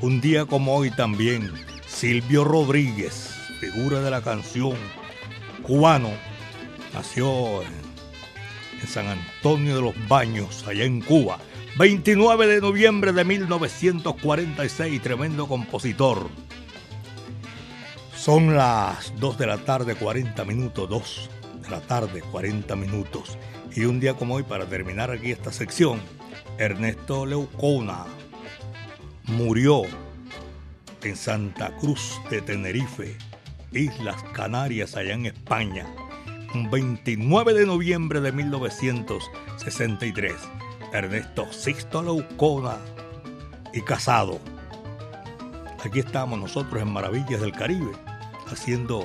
un 0.00 0.20
día 0.20 0.46
como 0.46 0.76
hoy 0.76 0.92
también, 0.92 1.50
Silvio 1.86 2.44
Rodríguez, 2.44 3.33
figura 3.64 4.00
de 4.00 4.10
la 4.10 4.20
canción 4.20 4.74
cubano, 5.62 6.10
nació 6.92 7.62
en, 7.62 7.84
San 8.86 9.06
Antonio 9.06 9.76
de 9.76 9.80
los 9.80 10.08
Baños, 10.08 10.66
allá 10.68 10.84
en 10.84 11.00
Cuba. 11.00 11.38
29 11.78 12.46
de 12.46 12.60
noviembre 12.60 13.14
de 13.14 13.24
1946, 13.24 15.00
tremendo 15.00 15.46
compositor. 15.46 16.28
Son 18.14 18.54
las 18.54 19.18
2 19.18 19.38
de 19.38 19.46
la 19.46 19.56
tarde, 19.56 19.94
40 19.94 20.44
minutos, 20.44 20.90
2 20.90 21.30
de 21.62 21.70
la 21.70 21.80
tarde, 21.80 22.20
40 22.20 22.76
minutos. 22.76 23.38
Y 23.74 23.86
un 23.86 24.00
día 24.00 24.12
como 24.12 24.34
hoy, 24.34 24.42
para 24.42 24.66
terminar 24.66 25.10
aquí 25.10 25.30
esta 25.30 25.50
sección, 25.50 26.02
Ernesto 26.58 27.24
Leucona 27.24 28.04
murió 29.24 29.84
en 31.02 31.16
Santa 31.16 31.74
Cruz 31.78 32.20
de 32.28 32.42
Tenerife, 32.42 33.16
Islas 33.74 34.22
Canarias, 34.32 34.96
allá 34.96 35.12
en 35.14 35.26
España, 35.26 35.86
un 36.54 36.70
29 36.70 37.52
de 37.54 37.66
noviembre 37.66 38.20
de 38.20 38.30
1963. 38.32 40.34
Ernesto 40.92 41.52
Sixto 41.52 42.02
Leucona 42.02 42.78
y 43.72 43.80
Casado. 43.82 44.40
Aquí 45.84 45.98
estamos 45.98 46.38
nosotros 46.38 46.80
en 46.80 46.92
Maravillas 46.92 47.40
del 47.40 47.50
Caribe 47.52 47.90
haciendo 48.46 49.04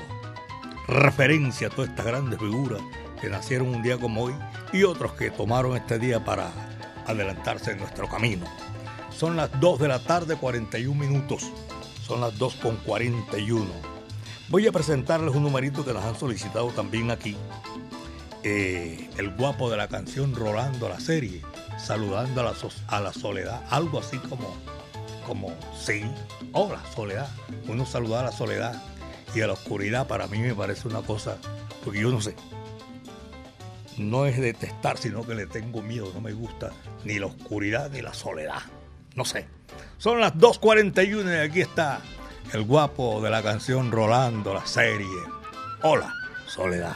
referencia 0.88 1.67
a 1.67 1.71
todas 1.71 1.89
estas 1.89 2.05
grandes 2.05 2.39
figuras 2.39 2.82
que 3.19 3.29
nacieron 3.29 3.69
un 3.69 3.82
día 3.82 3.97
como 3.97 4.25
hoy 4.25 4.36
y 4.71 4.84
otros 4.84 5.13
que 5.13 5.32
tomaron 5.32 5.75
este 5.75 5.97
día 5.97 6.23
para 6.23 6.51
adelantarse 7.08 7.71
en 7.71 7.79
nuestro 7.79 8.08
camino. 8.08 8.45
Son 9.10 9.36
las 9.36 9.49
2 9.60 9.79
de 9.79 9.88
la 9.88 9.97
tarde, 9.99 10.36
41 10.36 10.99
minutos. 10.99 11.51
Son 12.03 12.21
las 12.21 12.38
2 12.38 12.53
con 12.55 12.77
41. 12.77 13.99
Voy 14.50 14.66
a 14.66 14.72
presentarles 14.72 15.36
un 15.36 15.44
numerito 15.44 15.86
que 15.86 15.94
nos 15.94 16.04
han 16.04 16.16
solicitado 16.16 16.70
también 16.70 17.12
aquí. 17.12 17.38
Eh, 18.42 19.08
el 19.18 19.30
guapo 19.36 19.70
de 19.70 19.78
la 19.78 19.88
canción 19.88 20.34
Rolando 20.34 20.90
la 20.90 21.00
serie, 21.00 21.44
saludando 21.78 22.42
a 22.42 22.46
la, 22.46 22.54
a 22.88 23.00
la 23.00 23.14
soledad. 23.14 23.64
Algo 23.70 24.00
así 24.00 24.18
como, 24.18 24.58
como, 25.28 25.56
sí, 25.80 26.02
hola 26.52 26.82
soledad. 26.96 27.30
Uno 27.68 27.86
saluda 27.86 28.22
a 28.22 28.24
la 28.24 28.32
soledad 28.32 28.82
y 29.36 29.42
a 29.42 29.48
la 29.48 29.54
oscuridad 29.54 30.08
para 30.08 30.26
mí 30.26 30.40
me 30.40 30.56
parece 30.56 30.88
una 30.88 31.04
cosa, 31.04 31.38
porque 31.86 32.00
yo 32.00 32.10
no 32.10 32.20
sé, 32.20 32.34
no 34.00 34.26
es 34.26 34.40
detestar, 34.40 34.98
sino 34.98 35.28
que 35.28 35.36
le 35.36 35.46
tengo 35.46 35.84
miedo, 35.84 36.12
no 36.14 36.22
me 36.22 36.34
gusta 36.34 36.72
ni 37.06 37.20
la 37.20 37.28
oscuridad 37.28 37.92
ni 37.92 38.02
la 38.02 38.16
soledad, 38.16 38.64
no 39.14 39.26
sé. 39.26 39.48
Son 40.00 40.20
las 40.20 40.34
2.41 40.34 41.36
y 41.36 41.48
aquí 41.48 41.62
está 41.62 42.02
el 42.54 42.64
guapo 42.64 43.22
de 43.22 43.30
la 43.30 43.42
canción 43.42 43.92
Rolando, 43.92 44.54
la 44.54 44.66
serie. 44.66 45.08
Hola, 45.82 46.14
soledad. 46.48 46.96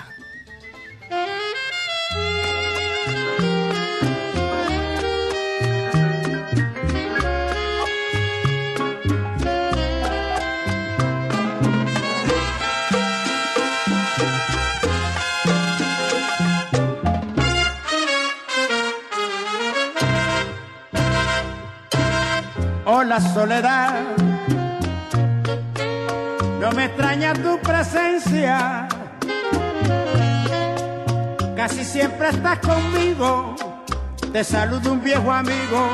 la 23.06 23.20
soledad. 23.20 24.33
Me 26.75 26.86
extraña 26.86 27.33
tu 27.33 27.59
presencia, 27.59 28.88
casi 31.55 31.86
siempre 31.86 32.29
estás 32.29 32.59
conmigo. 32.59 33.55
Te 34.31 34.43
saludo 34.43 34.93
un 34.93 35.03
viejo 35.03 35.31
amigo, 35.31 35.88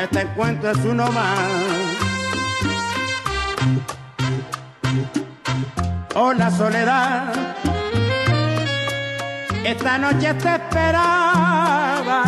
este 0.00 0.22
encuentro 0.22 0.70
es 0.70 0.78
uno 0.78 1.10
más. 1.12 1.38
Hola 6.14 6.50
soledad, 6.50 7.32
esta 9.64 9.98
noche 9.98 10.32
te 10.34 10.54
esperaba. 10.54 12.22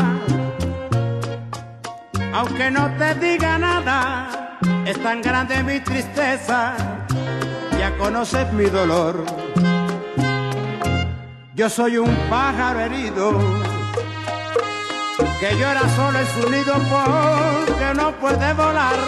Aunque 2.35 2.71
no 2.71 2.91
te 2.99 3.15
diga 3.15 3.59
nada, 3.59 4.59
es 4.85 5.03
tan 5.03 5.23
grande 5.23 5.63
mi 5.63 5.81
tristeza, 5.81 6.75
ya 7.79 7.97
conoces 7.99 8.53
mi 8.53 8.65
dolor. 8.65 9.25
Yo 11.55 11.71
soy 11.71 11.99
un 11.99 12.15
pájaro 12.29 12.81
herido, 12.81 13.33
que 15.41 15.57
llora 15.59 15.83
solo 15.97 16.19
en 16.19 16.27
su 16.27 16.51
nido 16.51 16.75
porque 16.75 17.95
no 17.95 18.13
puede 18.13 18.53
volar. 18.55 18.99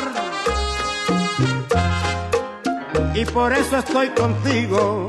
Y 3.14 3.24
por 3.24 3.52
eso 3.52 3.78
estoy 3.78 4.08
contigo, 4.10 5.06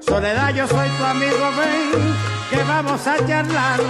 Soledad, 0.00 0.54
yo 0.54 0.68
soy 0.68 0.88
tu 0.90 1.04
amigo, 1.04 1.50
ven, 1.58 2.14
que 2.50 2.62
vamos 2.64 3.06
a 3.06 3.26
charlar. 3.26 3.80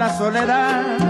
la 0.00 0.08
soledad. 0.16 1.09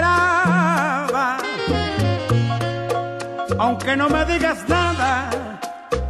Aunque 3.63 3.95
no 3.95 4.09
me 4.09 4.25
digas 4.25 4.67
nada, 4.67 5.29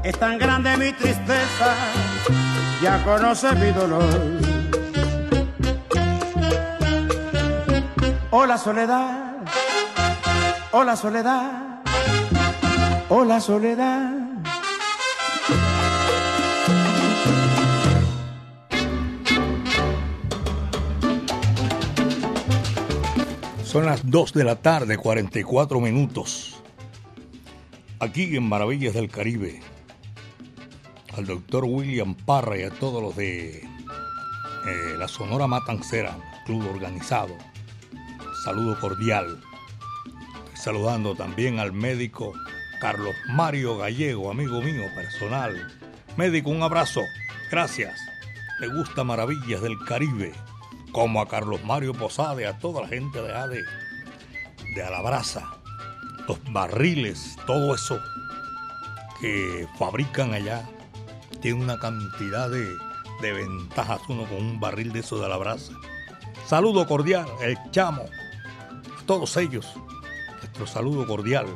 es 0.05 0.17
tan 0.17 0.37
grande 0.37 0.77
mi 0.77 0.93
tristeza, 0.93 1.75
ya 2.81 3.03
conoces 3.03 3.59
mi 3.59 3.71
dolor. 3.71 4.09
Hola 8.29 8.57
soledad, 8.57 9.35
hola 10.71 10.95
soledad, 10.95 11.81
hola 13.09 13.41
soledad. 13.41 14.11
Son 23.65 23.85
las 23.85 24.09
2 24.09 24.31
de 24.31 24.43
la 24.45 24.55
tarde, 24.55 24.95
44 24.95 25.81
minutos. 25.81 26.50
Aquí 28.01 28.35
en 28.35 28.49
Maravillas 28.49 28.95
del 28.95 29.11
Caribe, 29.11 29.59
al 31.15 31.27
doctor 31.27 31.65
William 31.65 32.15
Parra 32.15 32.57
y 32.57 32.63
a 32.63 32.71
todos 32.71 32.99
los 32.99 33.15
de 33.15 33.59
eh, 33.59 34.95
la 34.97 35.07
Sonora 35.07 35.45
Matancera, 35.45 36.17
club 36.47 36.67
organizado. 36.67 37.37
Saludo 38.43 38.79
cordial. 38.79 39.39
Saludando 40.55 41.13
también 41.13 41.59
al 41.59 41.73
médico 41.73 42.33
Carlos 42.79 43.13
Mario 43.29 43.77
Gallego, 43.77 44.31
amigo 44.31 44.63
mío 44.63 44.85
personal. 44.95 45.71
Médico, 46.17 46.49
un 46.49 46.63
abrazo. 46.63 47.01
Gracias. 47.51 48.01
Le 48.59 48.67
gusta 48.67 49.03
Maravillas 49.03 49.61
del 49.61 49.77
Caribe 49.85 50.31
como 50.91 51.21
a 51.21 51.27
Carlos 51.27 51.63
Mario 51.63 51.93
Posada 51.93 52.41
y 52.41 52.45
a 52.45 52.57
toda 52.57 52.81
la 52.81 52.87
gente 52.87 53.21
de 53.21 53.31
ADE, 53.31 53.61
de 54.73 54.83
Alabraza, 54.83 55.60
los 56.27 56.39
barriles, 56.51 57.37
todo 57.45 57.75
eso 57.75 57.99
que 59.19 59.67
fabrican 59.77 60.33
allá, 60.33 60.67
tiene 61.41 61.61
una 61.61 61.79
cantidad 61.79 62.49
de, 62.49 62.65
de 63.21 63.33
ventajas 63.33 64.01
uno 64.09 64.25
con 64.25 64.37
un 64.37 64.59
barril 64.59 64.91
de 64.91 64.99
eso 64.99 65.19
de 65.19 65.25
Alabraza. 65.25 65.73
Saludo 66.47 66.87
cordial, 66.87 67.27
el 67.41 67.57
chamo, 67.71 68.03
a 68.03 69.05
todos 69.05 69.37
ellos, 69.37 69.73
nuestro 70.39 70.67
saludo 70.67 71.05
cordial. 71.05 71.47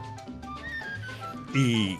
Y 1.53 1.97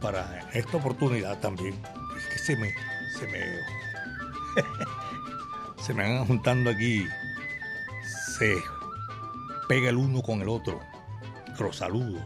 para 0.00 0.48
esta 0.52 0.76
oportunidad 0.76 1.38
también, 1.40 1.74
es 2.16 2.26
que 2.26 2.38
se 2.38 2.56
me, 2.56 2.74
se 3.18 3.26
me 3.26 3.40
se 5.84 5.94
me 5.94 6.02
van 6.02 6.26
juntando 6.26 6.70
aquí, 6.70 7.06
se 8.36 8.56
pega 9.68 9.90
el 9.90 9.96
uno 9.96 10.22
con 10.22 10.40
el 10.40 10.48
otro. 10.48 10.80
Los 11.58 11.76
saludos. 11.76 12.22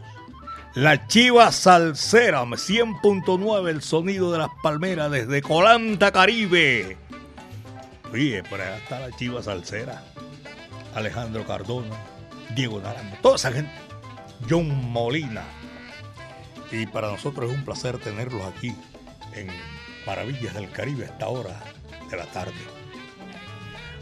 La 0.75 1.07
Chiva 1.07 1.51
Salsera, 1.51 2.43
100.9, 2.43 3.69
el 3.69 3.81
sonido 3.81 4.31
de 4.31 4.37
las 4.37 4.49
palmeras 4.61 5.09
desde 5.09 5.41
Colanta, 5.41 6.11
Caribe. 6.11 6.97
Oye, 8.11 8.43
por 8.43 8.61
allá 8.61 8.77
está 8.77 8.99
la 8.99 9.11
Chiva 9.15 9.41
Salsera. 9.41 10.03
Alejandro 10.95 11.45
Cardona, 11.45 11.95
Diego 12.55 12.79
Naranjo, 12.79 13.17
toda 13.21 13.35
esa 13.35 13.51
gente. 13.51 13.71
John 14.47 14.91
Molina. 14.91 15.43
Y 16.71 16.85
para 16.85 17.09
nosotros 17.09 17.51
es 17.51 17.57
un 17.57 17.65
placer 17.65 17.97
tenerlos 17.97 18.43
aquí 18.45 18.75
en 19.33 19.47
Maravillas 20.05 20.53
del 20.53 20.69
Caribe 20.71 21.05
a 21.05 21.07
esta 21.07 21.27
hora 21.27 21.59
de 22.09 22.17
la 22.17 22.25
tarde. 22.25 22.53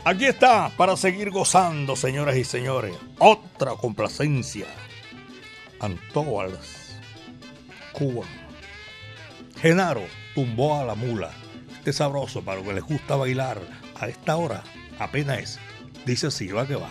Aquí 0.03 0.25
está 0.25 0.69
para 0.78 0.95
seguir 0.95 1.32
gozando, 1.32 1.95
señoras 1.95 2.36
y 2.38 2.43
señores. 2.43 2.95
Otra 3.19 3.71
complacencia. 3.71 4.67
Antoals, 5.80 6.95
Cuba. 7.91 8.25
Genaro 9.59 10.03
tumbó 10.36 10.80
a 10.80 10.86
la 10.86 10.95
mula. 10.95 11.32
Este 11.78 11.93
sabroso 11.93 12.43
para 12.43 12.57
los 12.57 12.67
que 12.67 12.73
les 12.73 12.84
gusta 12.84 13.15
bailar 13.15 13.61
a 13.95 14.07
esta 14.07 14.36
hora 14.36 14.63
apenas 14.99 15.39
es. 15.39 15.59
Dice 16.05 16.28
así, 16.28 16.47
va 16.47 16.67
que 16.67 16.75
va. 16.75 16.89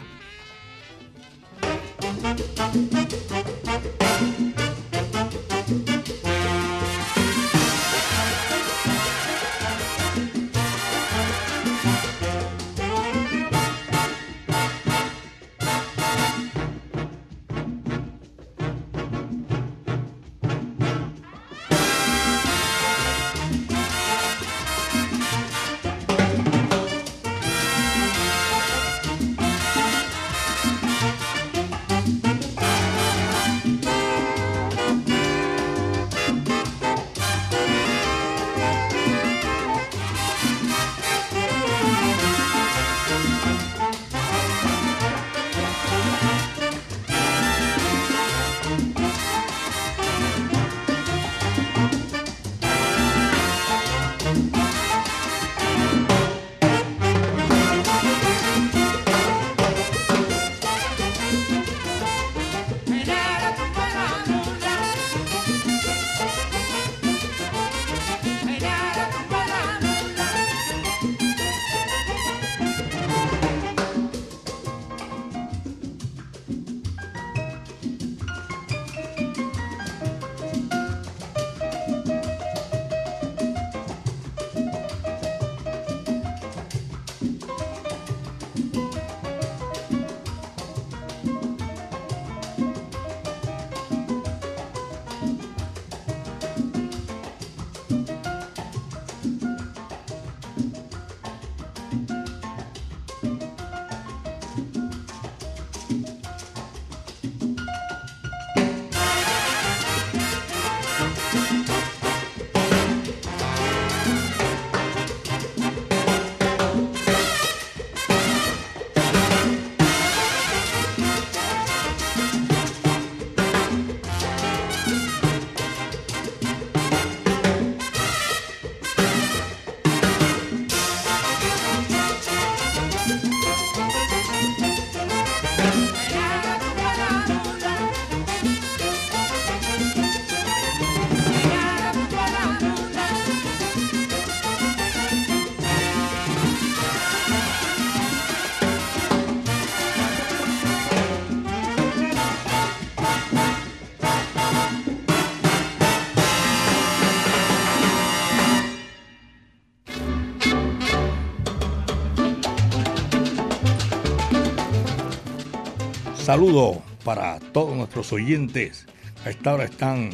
Saludo 166.26 166.82
para 167.04 167.38
todos 167.38 167.76
nuestros 167.76 168.12
oyentes. 168.12 168.84
A 169.24 169.30
esta 169.30 169.54
hora 169.54 169.62
están 169.62 170.10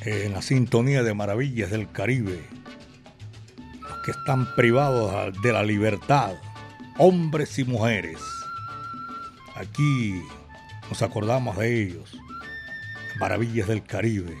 en 0.00 0.32
la 0.32 0.42
sintonía 0.42 1.04
de 1.04 1.14
Maravillas 1.14 1.70
del 1.70 1.88
Caribe. 1.92 2.44
Los 3.82 3.98
que 4.04 4.10
están 4.10 4.52
privados 4.56 5.32
de 5.42 5.52
la 5.52 5.62
libertad, 5.62 6.32
hombres 6.98 7.56
y 7.60 7.64
mujeres. 7.64 8.18
Aquí 9.54 10.20
nos 10.88 11.00
acordamos 11.02 11.56
de 11.56 11.84
ellos. 11.84 12.18
Maravillas 13.20 13.68
del 13.68 13.84
Caribe. 13.84 14.36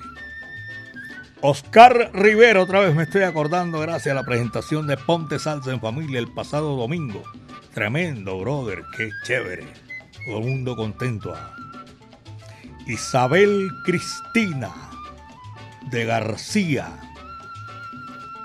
Oscar 1.42 2.10
Rivera, 2.12 2.60
otra 2.60 2.80
vez 2.80 2.92
me 2.92 3.04
estoy 3.04 3.22
acordando 3.22 3.78
gracias 3.78 4.10
a 4.10 4.20
la 4.20 4.26
presentación 4.26 4.88
de 4.88 4.96
Ponte 4.96 5.38
Salsa 5.38 5.70
en 5.70 5.80
Familia 5.80 6.18
el 6.18 6.26
pasado 6.26 6.74
domingo. 6.74 7.22
Tremendo, 7.72 8.40
brother, 8.40 8.82
qué 8.96 9.10
chévere. 9.22 9.85
Todo 10.26 10.38
el 10.38 10.44
mundo 10.44 10.74
contento. 10.74 11.34
Isabel 12.88 13.68
Cristina 13.84 14.72
de 15.90 16.04
García 16.04 16.88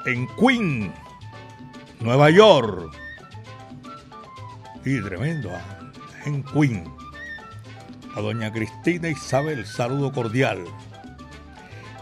en 0.06 0.28
Queen, 0.36 0.94
Nueva 2.00 2.30
York. 2.30 2.96
Y 4.86 5.02
tremendo, 5.02 5.52
¿ah? 5.56 5.92
en 6.26 6.44
Queen. 6.44 6.84
A 8.16 8.22
doña 8.22 8.52
Cristina 8.52 9.10
Isabel, 9.10 9.66
saludo 9.66 10.12
cordial. 10.12 10.66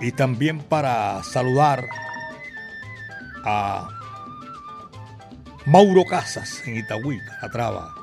Y 0.02 0.12
también 0.12 0.60
para 0.60 1.24
saludar 1.24 1.86
a 3.46 3.90
Mauro 5.66 6.04
Casas 6.06 6.64
en 6.66 6.78
Itagüí, 6.78 7.20
Calatrava. 7.26 7.99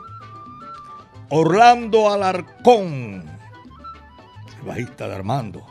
Orlando 1.28 2.12
Alarcón, 2.12 3.24
el 4.60 4.62
bajista 4.64 5.08
de 5.08 5.16
Armando 5.16 5.66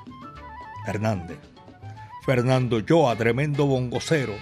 Hernández. 0.85 1.37
Fernando 2.25 2.79
Yoa, 2.79 3.15
tremendo 3.15 3.65
bongocero. 3.65 4.33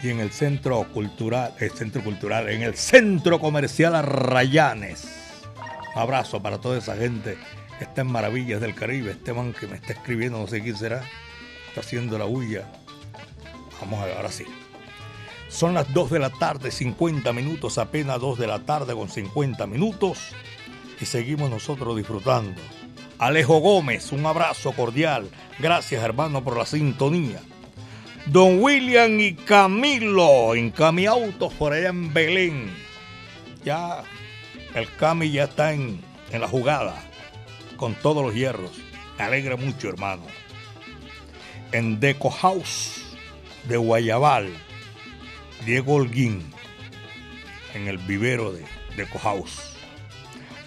Y 0.00 0.10
en 0.10 0.20
el 0.20 0.30
centro 0.30 0.86
cultural, 0.92 1.54
el 1.58 1.72
centro 1.72 2.04
cultural, 2.04 2.50
en 2.50 2.62
el 2.62 2.76
centro 2.76 3.40
comercial 3.40 3.96
Arrayanes. 3.96 5.08
Un 5.96 6.02
abrazo 6.02 6.40
para 6.40 6.58
toda 6.58 6.78
esa 6.78 6.94
gente 6.96 7.36
que 7.78 7.84
está 7.84 8.02
en 8.02 8.12
Maravillas 8.12 8.60
del 8.60 8.76
Caribe. 8.76 9.10
Este 9.10 9.32
man 9.32 9.54
que 9.58 9.66
me 9.66 9.74
está 9.74 9.94
escribiendo, 9.94 10.38
no 10.38 10.46
sé 10.46 10.62
quién 10.62 10.76
será, 10.76 11.02
está 11.68 11.80
haciendo 11.80 12.16
la 12.16 12.26
bulla. 12.26 12.70
Vamos 13.80 14.00
a 14.00 14.06
ver, 14.06 14.16
ahora 14.16 14.30
sí. 14.30 14.46
Son 15.52 15.74
las 15.74 15.92
2 15.92 16.10
de 16.10 16.18
la 16.18 16.30
tarde, 16.30 16.70
50 16.70 17.30
minutos, 17.34 17.76
apenas 17.76 18.18
2 18.18 18.38
de 18.38 18.46
la 18.46 18.60
tarde 18.60 18.94
con 18.94 19.10
50 19.10 19.66
minutos. 19.66 20.18
Y 20.98 21.04
seguimos 21.04 21.50
nosotros 21.50 21.94
disfrutando 21.94 22.60
Alejo 23.18 23.58
Gómez, 23.58 24.12
un 24.12 24.24
abrazo 24.24 24.72
cordial. 24.72 25.28
Gracias, 25.58 26.02
hermano, 26.02 26.42
por 26.42 26.56
la 26.56 26.64
sintonía. 26.64 27.40
Don 28.26 28.62
William 28.62 29.20
y 29.20 29.34
Camilo 29.34 30.54
en 30.54 30.70
Cami 30.70 31.04
Autos 31.04 31.52
por 31.52 31.74
allá 31.74 31.90
en 31.90 32.14
Belén. 32.14 32.74
Ya 33.62 34.02
el 34.74 34.90
Cami 34.96 35.30
ya 35.30 35.44
está 35.44 35.74
en, 35.74 36.00
en 36.30 36.40
la 36.40 36.48
jugada 36.48 36.94
con 37.76 37.94
todos 37.94 38.24
los 38.24 38.34
hierros. 38.34 38.72
Me 39.18 39.24
alegra 39.24 39.56
mucho, 39.56 39.90
hermano. 39.90 40.22
En 41.72 42.00
Deco 42.00 42.30
House 42.30 43.02
de 43.68 43.76
Guayabal, 43.76 44.50
Diego 45.64 45.94
Holguín, 45.94 46.42
en 47.74 47.88
el 47.88 47.98
vivero 47.98 48.52
de 48.52 48.64
Deco 48.96 49.18
House. 49.18 49.74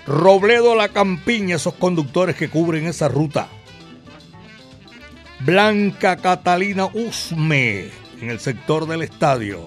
Robledo 0.08 0.76
La 0.76 0.90
Campiña, 0.90 1.56
esos 1.56 1.74
conductores 1.74 2.36
que 2.36 2.50
cubren 2.50 2.86
esa 2.86 3.08
ruta. 3.08 3.48
Blanca 5.40 6.18
Catalina 6.18 6.86
Usme, 6.86 7.90
en 8.22 8.30
el 8.30 8.40
sector 8.40 8.88
del 8.88 9.02
estadio. 9.02 9.66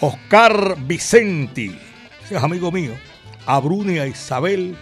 Oscar 0.00 0.76
Vicenti, 0.78 1.76
ese 2.24 2.36
es 2.36 2.42
amigo 2.42 2.70
mío. 2.70 2.92
A 3.46 3.58
Brunia 3.60 4.06
Isabel 4.06 4.76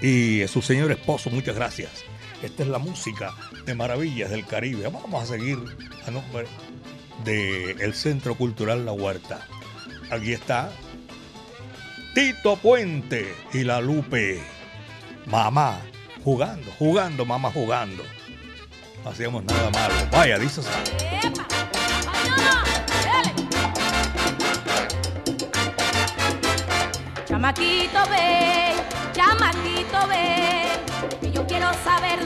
y 0.00 0.42
a 0.42 0.48
su 0.48 0.62
señor 0.62 0.92
esposo, 0.92 1.30
muchas 1.30 1.56
gracias. 1.56 2.04
Esta 2.42 2.62
es 2.62 2.68
la 2.68 2.78
música 2.78 3.34
de 3.64 3.74
Maravillas 3.74 4.30
del 4.30 4.46
Caribe. 4.46 4.88
Vamos 4.88 5.22
a 5.22 5.26
seguir 5.26 5.58
a 6.06 6.10
nombre 6.10 6.46
del 7.22 7.94
Centro 7.94 8.34
Cultural 8.34 8.84
La 8.84 8.92
Huerta. 8.92 9.46
Aquí 10.10 10.32
está 10.32 10.70
Tito 12.14 12.56
Puente 12.56 13.34
y 13.52 13.64
la 13.64 13.80
Lupe. 13.80 14.42
Mamá, 15.26 15.80
jugando, 16.22 16.70
jugando, 16.78 17.24
mamá 17.24 17.50
jugando. 17.50 18.02
No 19.02 19.10
hacíamos 19.10 19.44
nada 19.44 19.70
malo. 19.70 19.94
Vaya, 20.10 20.38
dice 20.38 20.62
Chamaquito 27.26 27.98
ve, 28.10 28.74
chamaquito 29.12 30.06
ve, 30.08 30.62
que 31.20 31.32
yo 31.32 31.46
quiero 31.46 31.70
saber 31.82 32.24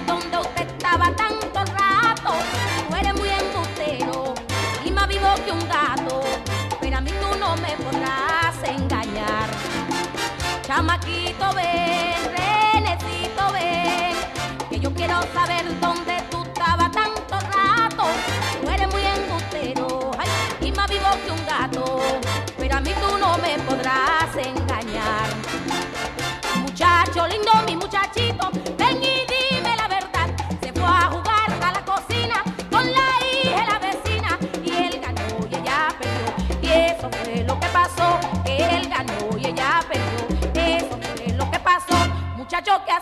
Chamaquito 10.99 11.53
ven, 11.55 12.15
renecito 12.37 13.53
ven, 13.53 14.17
que 14.71 14.81
yo 14.81 14.93
quiero 14.93 15.21
saber 15.33 15.65
dónde 15.81 16.23
tú 16.31 16.43
estabas 16.43 16.91
tanto 16.93 17.39
rato. 17.39 18.05
Tú 18.63 18.69
eres 18.69 18.89
muy 18.93 19.03
embustero, 19.03 20.11
ay, 20.19 20.29
y 20.61 20.73
más 20.73 20.89
vivo 20.91 21.07
que 21.25 21.33
un 21.33 21.47
gato, 21.47 21.99
pero 22.59 22.77
a 22.77 22.81
mí 22.81 22.91
tú 23.01 23.19
no 23.19 23.39
me 23.39 23.55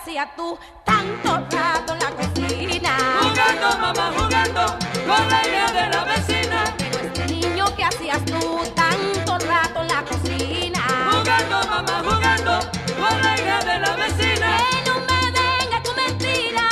hacías 0.07 0.35
tú 0.37 0.57
tanto 0.85 1.37
rato 1.51 1.93
en 1.93 1.99
la 1.99 2.11
cocina? 2.11 2.97
Jugando, 3.21 3.77
mamá, 3.77 4.11
jugando 4.17 4.65
con 5.05 5.29
la 5.29 5.41
hija 5.47 5.71
de 5.73 5.89
la 5.89 6.03
vecina. 6.05 6.63
Pero 6.77 6.99
este 6.99 7.25
niño, 7.27 7.65
¿qué 7.75 7.83
hacías 7.83 8.23
tú 8.23 8.61
tanto 8.73 9.37
rato 9.45 9.81
en 9.81 9.87
la 9.89 10.03
cocina? 10.05 10.79
Jugando, 11.11 11.59
mamá, 11.67 12.01
jugando 12.09 12.59
con 12.97 13.21
la 13.21 13.37
hija 13.37 13.59
de 13.65 13.79
la 13.79 13.95
vecina. 13.97 14.57
Que 14.57 14.89
no 14.89 14.99
me 14.99 15.31
venga 15.37 15.83
tu 15.83 15.93
mentira. 15.93 16.63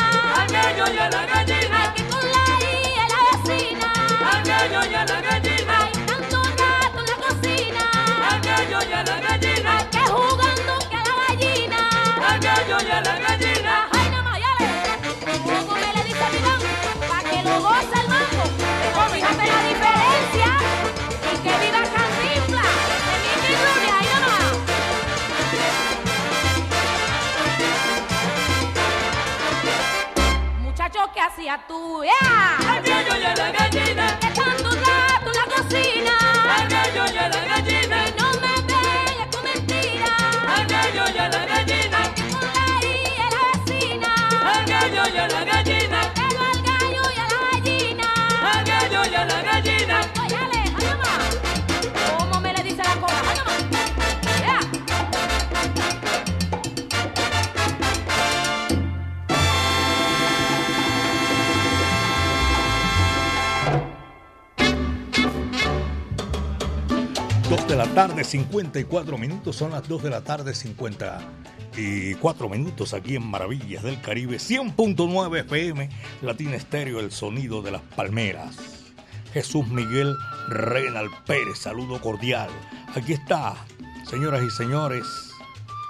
Aquello 0.41 0.93
y 0.93 0.97
a 0.97 1.09
la 1.09 1.19
Ay, 1.21 1.27
gallina, 1.27 1.93
que 1.93 2.03
con 2.07 2.21
la 2.31 2.45
hija 2.63 3.03
de 3.03 3.13
la 3.13 3.21
vecina. 3.31 3.91
aquello 4.39 4.91
y 4.91 4.95
a 4.95 5.05
la 5.05 5.21
gallina, 5.21 5.44
¿qué 33.51 33.64
tarde, 67.95 68.23
54 68.25 69.17
minutos. 69.17 69.55
Son 69.55 69.71
las 69.71 69.87
2 69.87 70.03
de 70.03 70.09
la 70.09 70.21
tarde, 70.21 70.53
54 70.53 72.49
minutos 72.49 72.93
aquí 72.93 73.15
en 73.15 73.25
Maravillas 73.25 73.83
del 73.83 74.01
Caribe. 74.01 74.35
100.9 74.35 75.39
FM, 75.39 75.89
Latina 76.21 76.57
Estéreo, 76.57 76.99
el 76.99 77.13
sonido 77.13 77.61
de 77.61 77.71
las 77.71 77.81
palmeras. 77.81 78.57
Jesús 79.33 79.65
Miguel 79.67 80.13
Renal 80.49 81.09
Pérez, 81.25 81.57
saludo 81.57 82.01
cordial. 82.01 82.49
Aquí 82.93 83.13
está, 83.13 83.55
señoras 84.09 84.43
y 84.43 84.49
señores, 84.49 85.05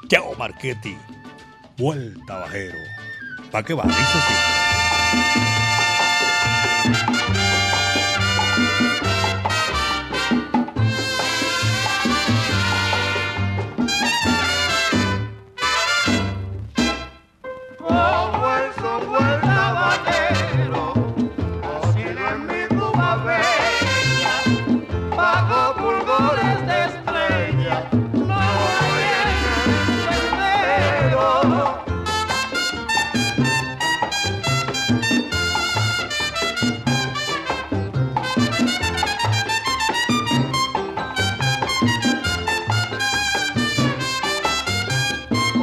Chao 0.07 0.35
Marchetti, 0.37 0.95
vuelta 1.75 2.37
bajero. 2.37 2.77
¿Para 3.51 3.65
qué 3.65 3.73
va? 3.73 3.83
Dice 3.83 3.99
así. 3.99 4.33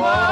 Amigos, 0.05 0.32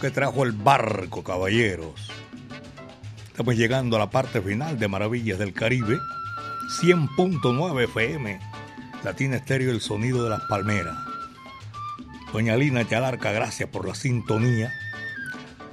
que 0.00 0.10
trajo 0.10 0.42
el 0.42 0.52
barco, 0.52 1.22
caballeros. 1.22 2.10
Estamos 3.28 3.54
llegando 3.54 3.94
a 3.94 4.00
la 4.00 4.10
parte 4.10 4.40
final 4.40 4.76
de 4.76 4.88
Maravillas 4.88 5.38
del 5.38 5.52
Caribe. 5.52 5.98
100.9 6.82 7.84
FM. 7.84 8.40
Latina 9.04 9.36
Estéreo, 9.36 9.70
el 9.70 9.80
sonido 9.80 10.24
de 10.24 10.30
las 10.30 10.40
palmeras. 10.48 10.96
Doña 12.32 12.56
Lina 12.56 12.88
Chalarca, 12.88 13.30
gracias 13.30 13.68
por 13.68 13.86
la 13.86 13.94
sintonía. 13.94 14.72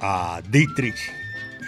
A 0.00 0.40
Dietrich, 0.48 1.10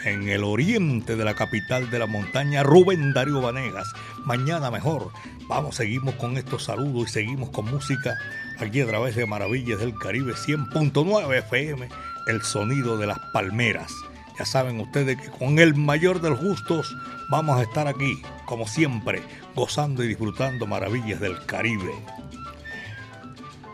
en 0.04 0.28
el 0.28 0.44
oriente 0.44 1.16
de 1.16 1.24
la 1.24 1.34
capital 1.34 1.90
de 1.90 1.98
la 1.98 2.06
montaña, 2.06 2.62
Rubén 2.62 3.12
Darío 3.12 3.40
Vanegas. 3.40 3.92
Mañana 4.24 4.70
mejor. 4.70 5.10
Vamos, 5.48 5.74
seguimos 5.74 6.14
con 6.14 6.36
estos 6.36 6.64
saludos 6.64 7.10
y 7.10 7.12
seguimos 7.12 7.50
con 7.50 7.68
música 7.68 8.16
aquí 8.58 8.80
a 8.80 8.86
través 8.86 9.16
de 9.16 9.26
Maravillas 9.26 9.80
del 9.80 9.94
Caribe 9.98 10.34
100.9 10.34 11.38
FM, 11.38 11.88
el 12.26 12.42
sonido 12.42 12.96
de 12.98 13.06
las 13.06 13.18
palmeras. 13.32 13.92
Ya 14.38 14.44
saben 14.44 14.80
ustedes 14.80 15.20
que 15.20 15.30
con 15.30 15.58
el 15.58 15.74
mayor 15.74 16.20
de 16.20 16.30
los 16.30 16.40
gustos 16.40 16.96
vamos 17.28 17.58
a 17.58 17.62
estar 17.62 17.86
aquí, 17.86 18.22
como 18.46 18.66
siempre, 18.66 19.22
gozando 19.54 20.02
y 20.02 20.08
disfrutando 20.08 20.66
maravillas 20.66 21.20
del 21.20 21.44
Caribe. 21.46 21.94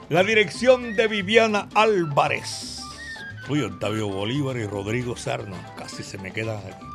La 0.09 0.23
dirección 0.25 0.97
de 0.97 1.07
Viviana 1.07 1.69
Álvarez. 1.75 2.81
Uy, 3.49 3.63
Octavio 3.63 4.09
Bolívar 4.09 4.57
y 4.57 4.67
Rodrigo 4.67 5.17
Serno, 5.17 5.57
casi 5.77 6.03
se 6.03 6.19
me 6.19 6.33
quedan 6.33 6.59
aquí. 6.59 6.87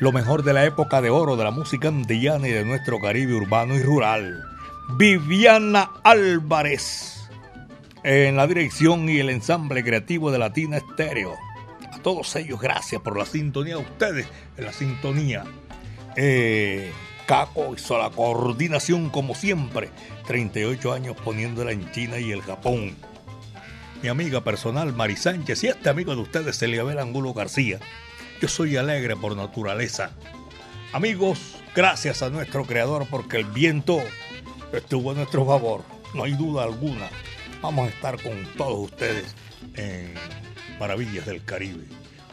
Lo 0.00 0.12
mejor 0.12 0.44
de 0.44 0.52
la 0.52 0.64
época 0.64 1.00
de 1.02 1.10
oro 1.10 1.36
de 1.36 1.44
la 1.44 1.50
música 1.50 1.88
andillana 1.88 2.48
y 2.48 2.52
de 2.52 2.64
nuestro 2.64 2.98
Caribe 3.00 3.34
urbano 3.34 3.74
y 3.74 3.82
rural 3.82 4.42
Viviana 4.96 5.90
Álvarez 6.02 7.19
en 8.02 8.36
la 8.36 8.46
dirección 8.46 9.08
y 9.08 9.18
el 9.18 9.30
ensamble 9.30 9.84
creativo 9.84 10.30
de 10.30 10.38
Latina 10.38 10.78
Estéreo. 10.78 11.36
A 11.92 11.98
todos 11.98 12.34
ellos, 12.36 12.60
gracias 12.60 13.00
por 13.02 13.18
la 13.18 13.26
sintonía. 13.26 13.74
A 13.74 13.78
ustedes, 13.78 14.26
en 14.56 14.64
la 14.64 14.72
sintonía. 14.72 15.44
Eh, 16.16 16.92
Caco 17.26 17.74
hizo 17.74 17.98
la 17.98 18.10
coordinación 18.10 19.10
como 19.10 19.34
siempre. 19.34 19.90
38 20.26 20.92
años 20.92 21.16
poniéndola 21.22 21.72
en 21.72 21.90
China 21.92 22.18
y 22.18 22.32
el 22.32 22.42
Japón. 22.42 22.96
Mi 24.02 24.08
amiga 24.08 24.42
personal 24.42 24.94
Mari 24.94 25.16
Sánchez 25.16 25.62
y 25.64 25.68
este 25.68 25.90
amigo 25.90 26.14
de 26.14 26.22
ustedes, 26.22 26.62
Eliabel 26.62 26.98
Angulo 26.98 27.34
García. 27.34 27.78
Yo 28.40 28.48
soy 28.48 28.76
alegre 28.76 29.14
por 29.14 29.36
naturaleza. 29.36 30.12
Amigos, 30.92 31.56
gracias 31.74 32.22
a 32.22 32.30
nuestro 32.30 32.64
creador 32.64 33.06
porque 33.10 33.36
el 33.36 33.44
viento 33.44 34.00
estuvo 34.72 35.10
a 35.10 35.14
nuestro 35.14 35.44
favor, 35.44 35.82
no 36.14 36.24
hay 36.24 36.32
duda 36.32 36.64
alguna. 36.64 37.10
Vamos 37.62 37.88
a 37.88 37.90
estar 37.90 38.22
con 38.22 38.44
todos 38.56 38.90
ustedes 38.90 39.34
en 39.74 40.14
Maravillas 40.78 41.26
del 41.26 41.44
Caribe. 41.44 41.84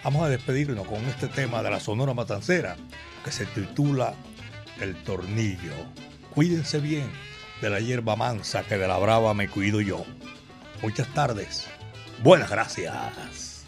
Vamos 0.04 0.24
a 0.24 0.30
despedirnos 0.30 0.88
con 0.88 1.04
este 1.06 1.28
tema 1.28 1.62
de 1.62 1.70
la 1.70 1.82
Sonora 1.82 2.14
Matancera 2.14 2.78
que 3.26 3.32
se 3.32 3.46
titula 3.46 4.14
El 4.80 4.96
Tornillo. 5.04 5.74
Cuídense 6.34 6.80
bien 6.80 7.10
de 7.62 7.70
la 7.70 7.82
hierba 7.82 8.16
mansa 8.16 8.64
que 8.64 8.78
de 8.78 8.88
la 8.88 8.98
brava 8.98 9.34
me 9.34 9.50
cuido 9.50 9.82
yo. 9.82 10.06
Muchas 10.82 11.14
tardes. 11.14 11.68
Buenas 12.24 12.50
gracias. 12.50 13.66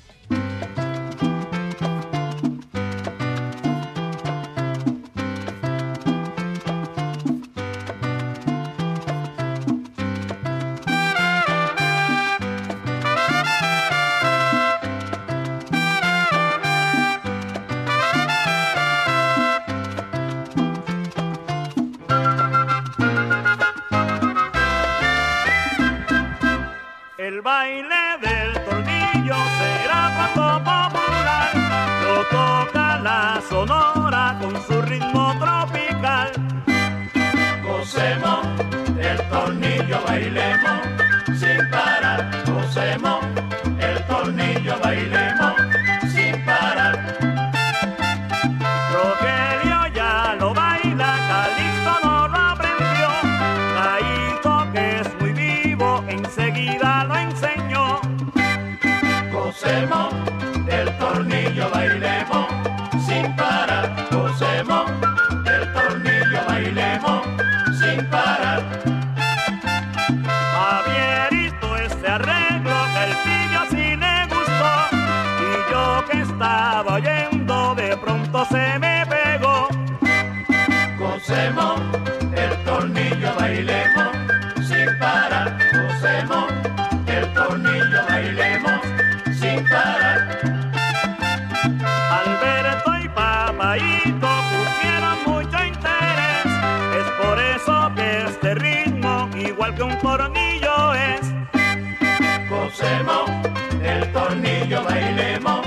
tornillo 104.40 104.84
bailemos 104.84 105.62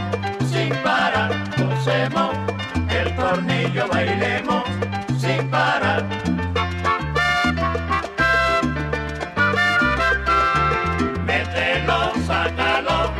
sin 0.50 0.70
parar, 0.82 1.30
gocemos, 1.58 2.30
el 2.88 3.14
tornillo 3.16 3.86
bailemos 3.88 4.64
sin 5.18 5.48
parar. 5.50 6.02
Mételo, 11.26 12.12
sácalo, 12.26 13.12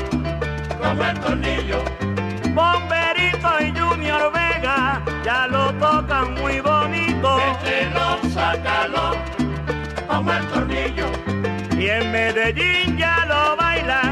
como 0.80 1.04
el 1.04 1.20
tornillo. 1.20 1.84
Bomberito 2.54 3.50
y 3.60 3.78
Junior 3.78 4.32
Vega 4.32 5.02
ya 5.22 5.46
lo 5.48 5.72
tocan 5.74 6.34
muy 6.34 6.60
bonito. 6.60 7.36
Mételo, 7.36 8.18
sácalo, 8.32 9.16
como 10.08 10.32
el 10.32 10.46
tornillo. 10.46 11.06
Y 11.78 11.88
en 11.88 12.10
Medellín 12.10 12.96
ya 12.96 13.26
lo 13.26 13.56
bailan 13.56 14.11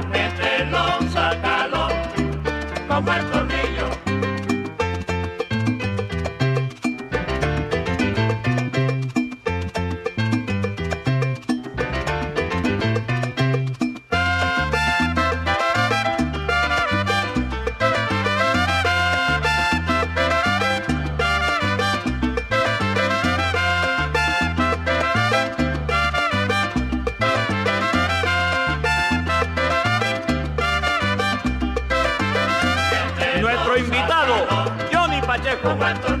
mira, 35.63 35.75
mamacita, 35.75 36.20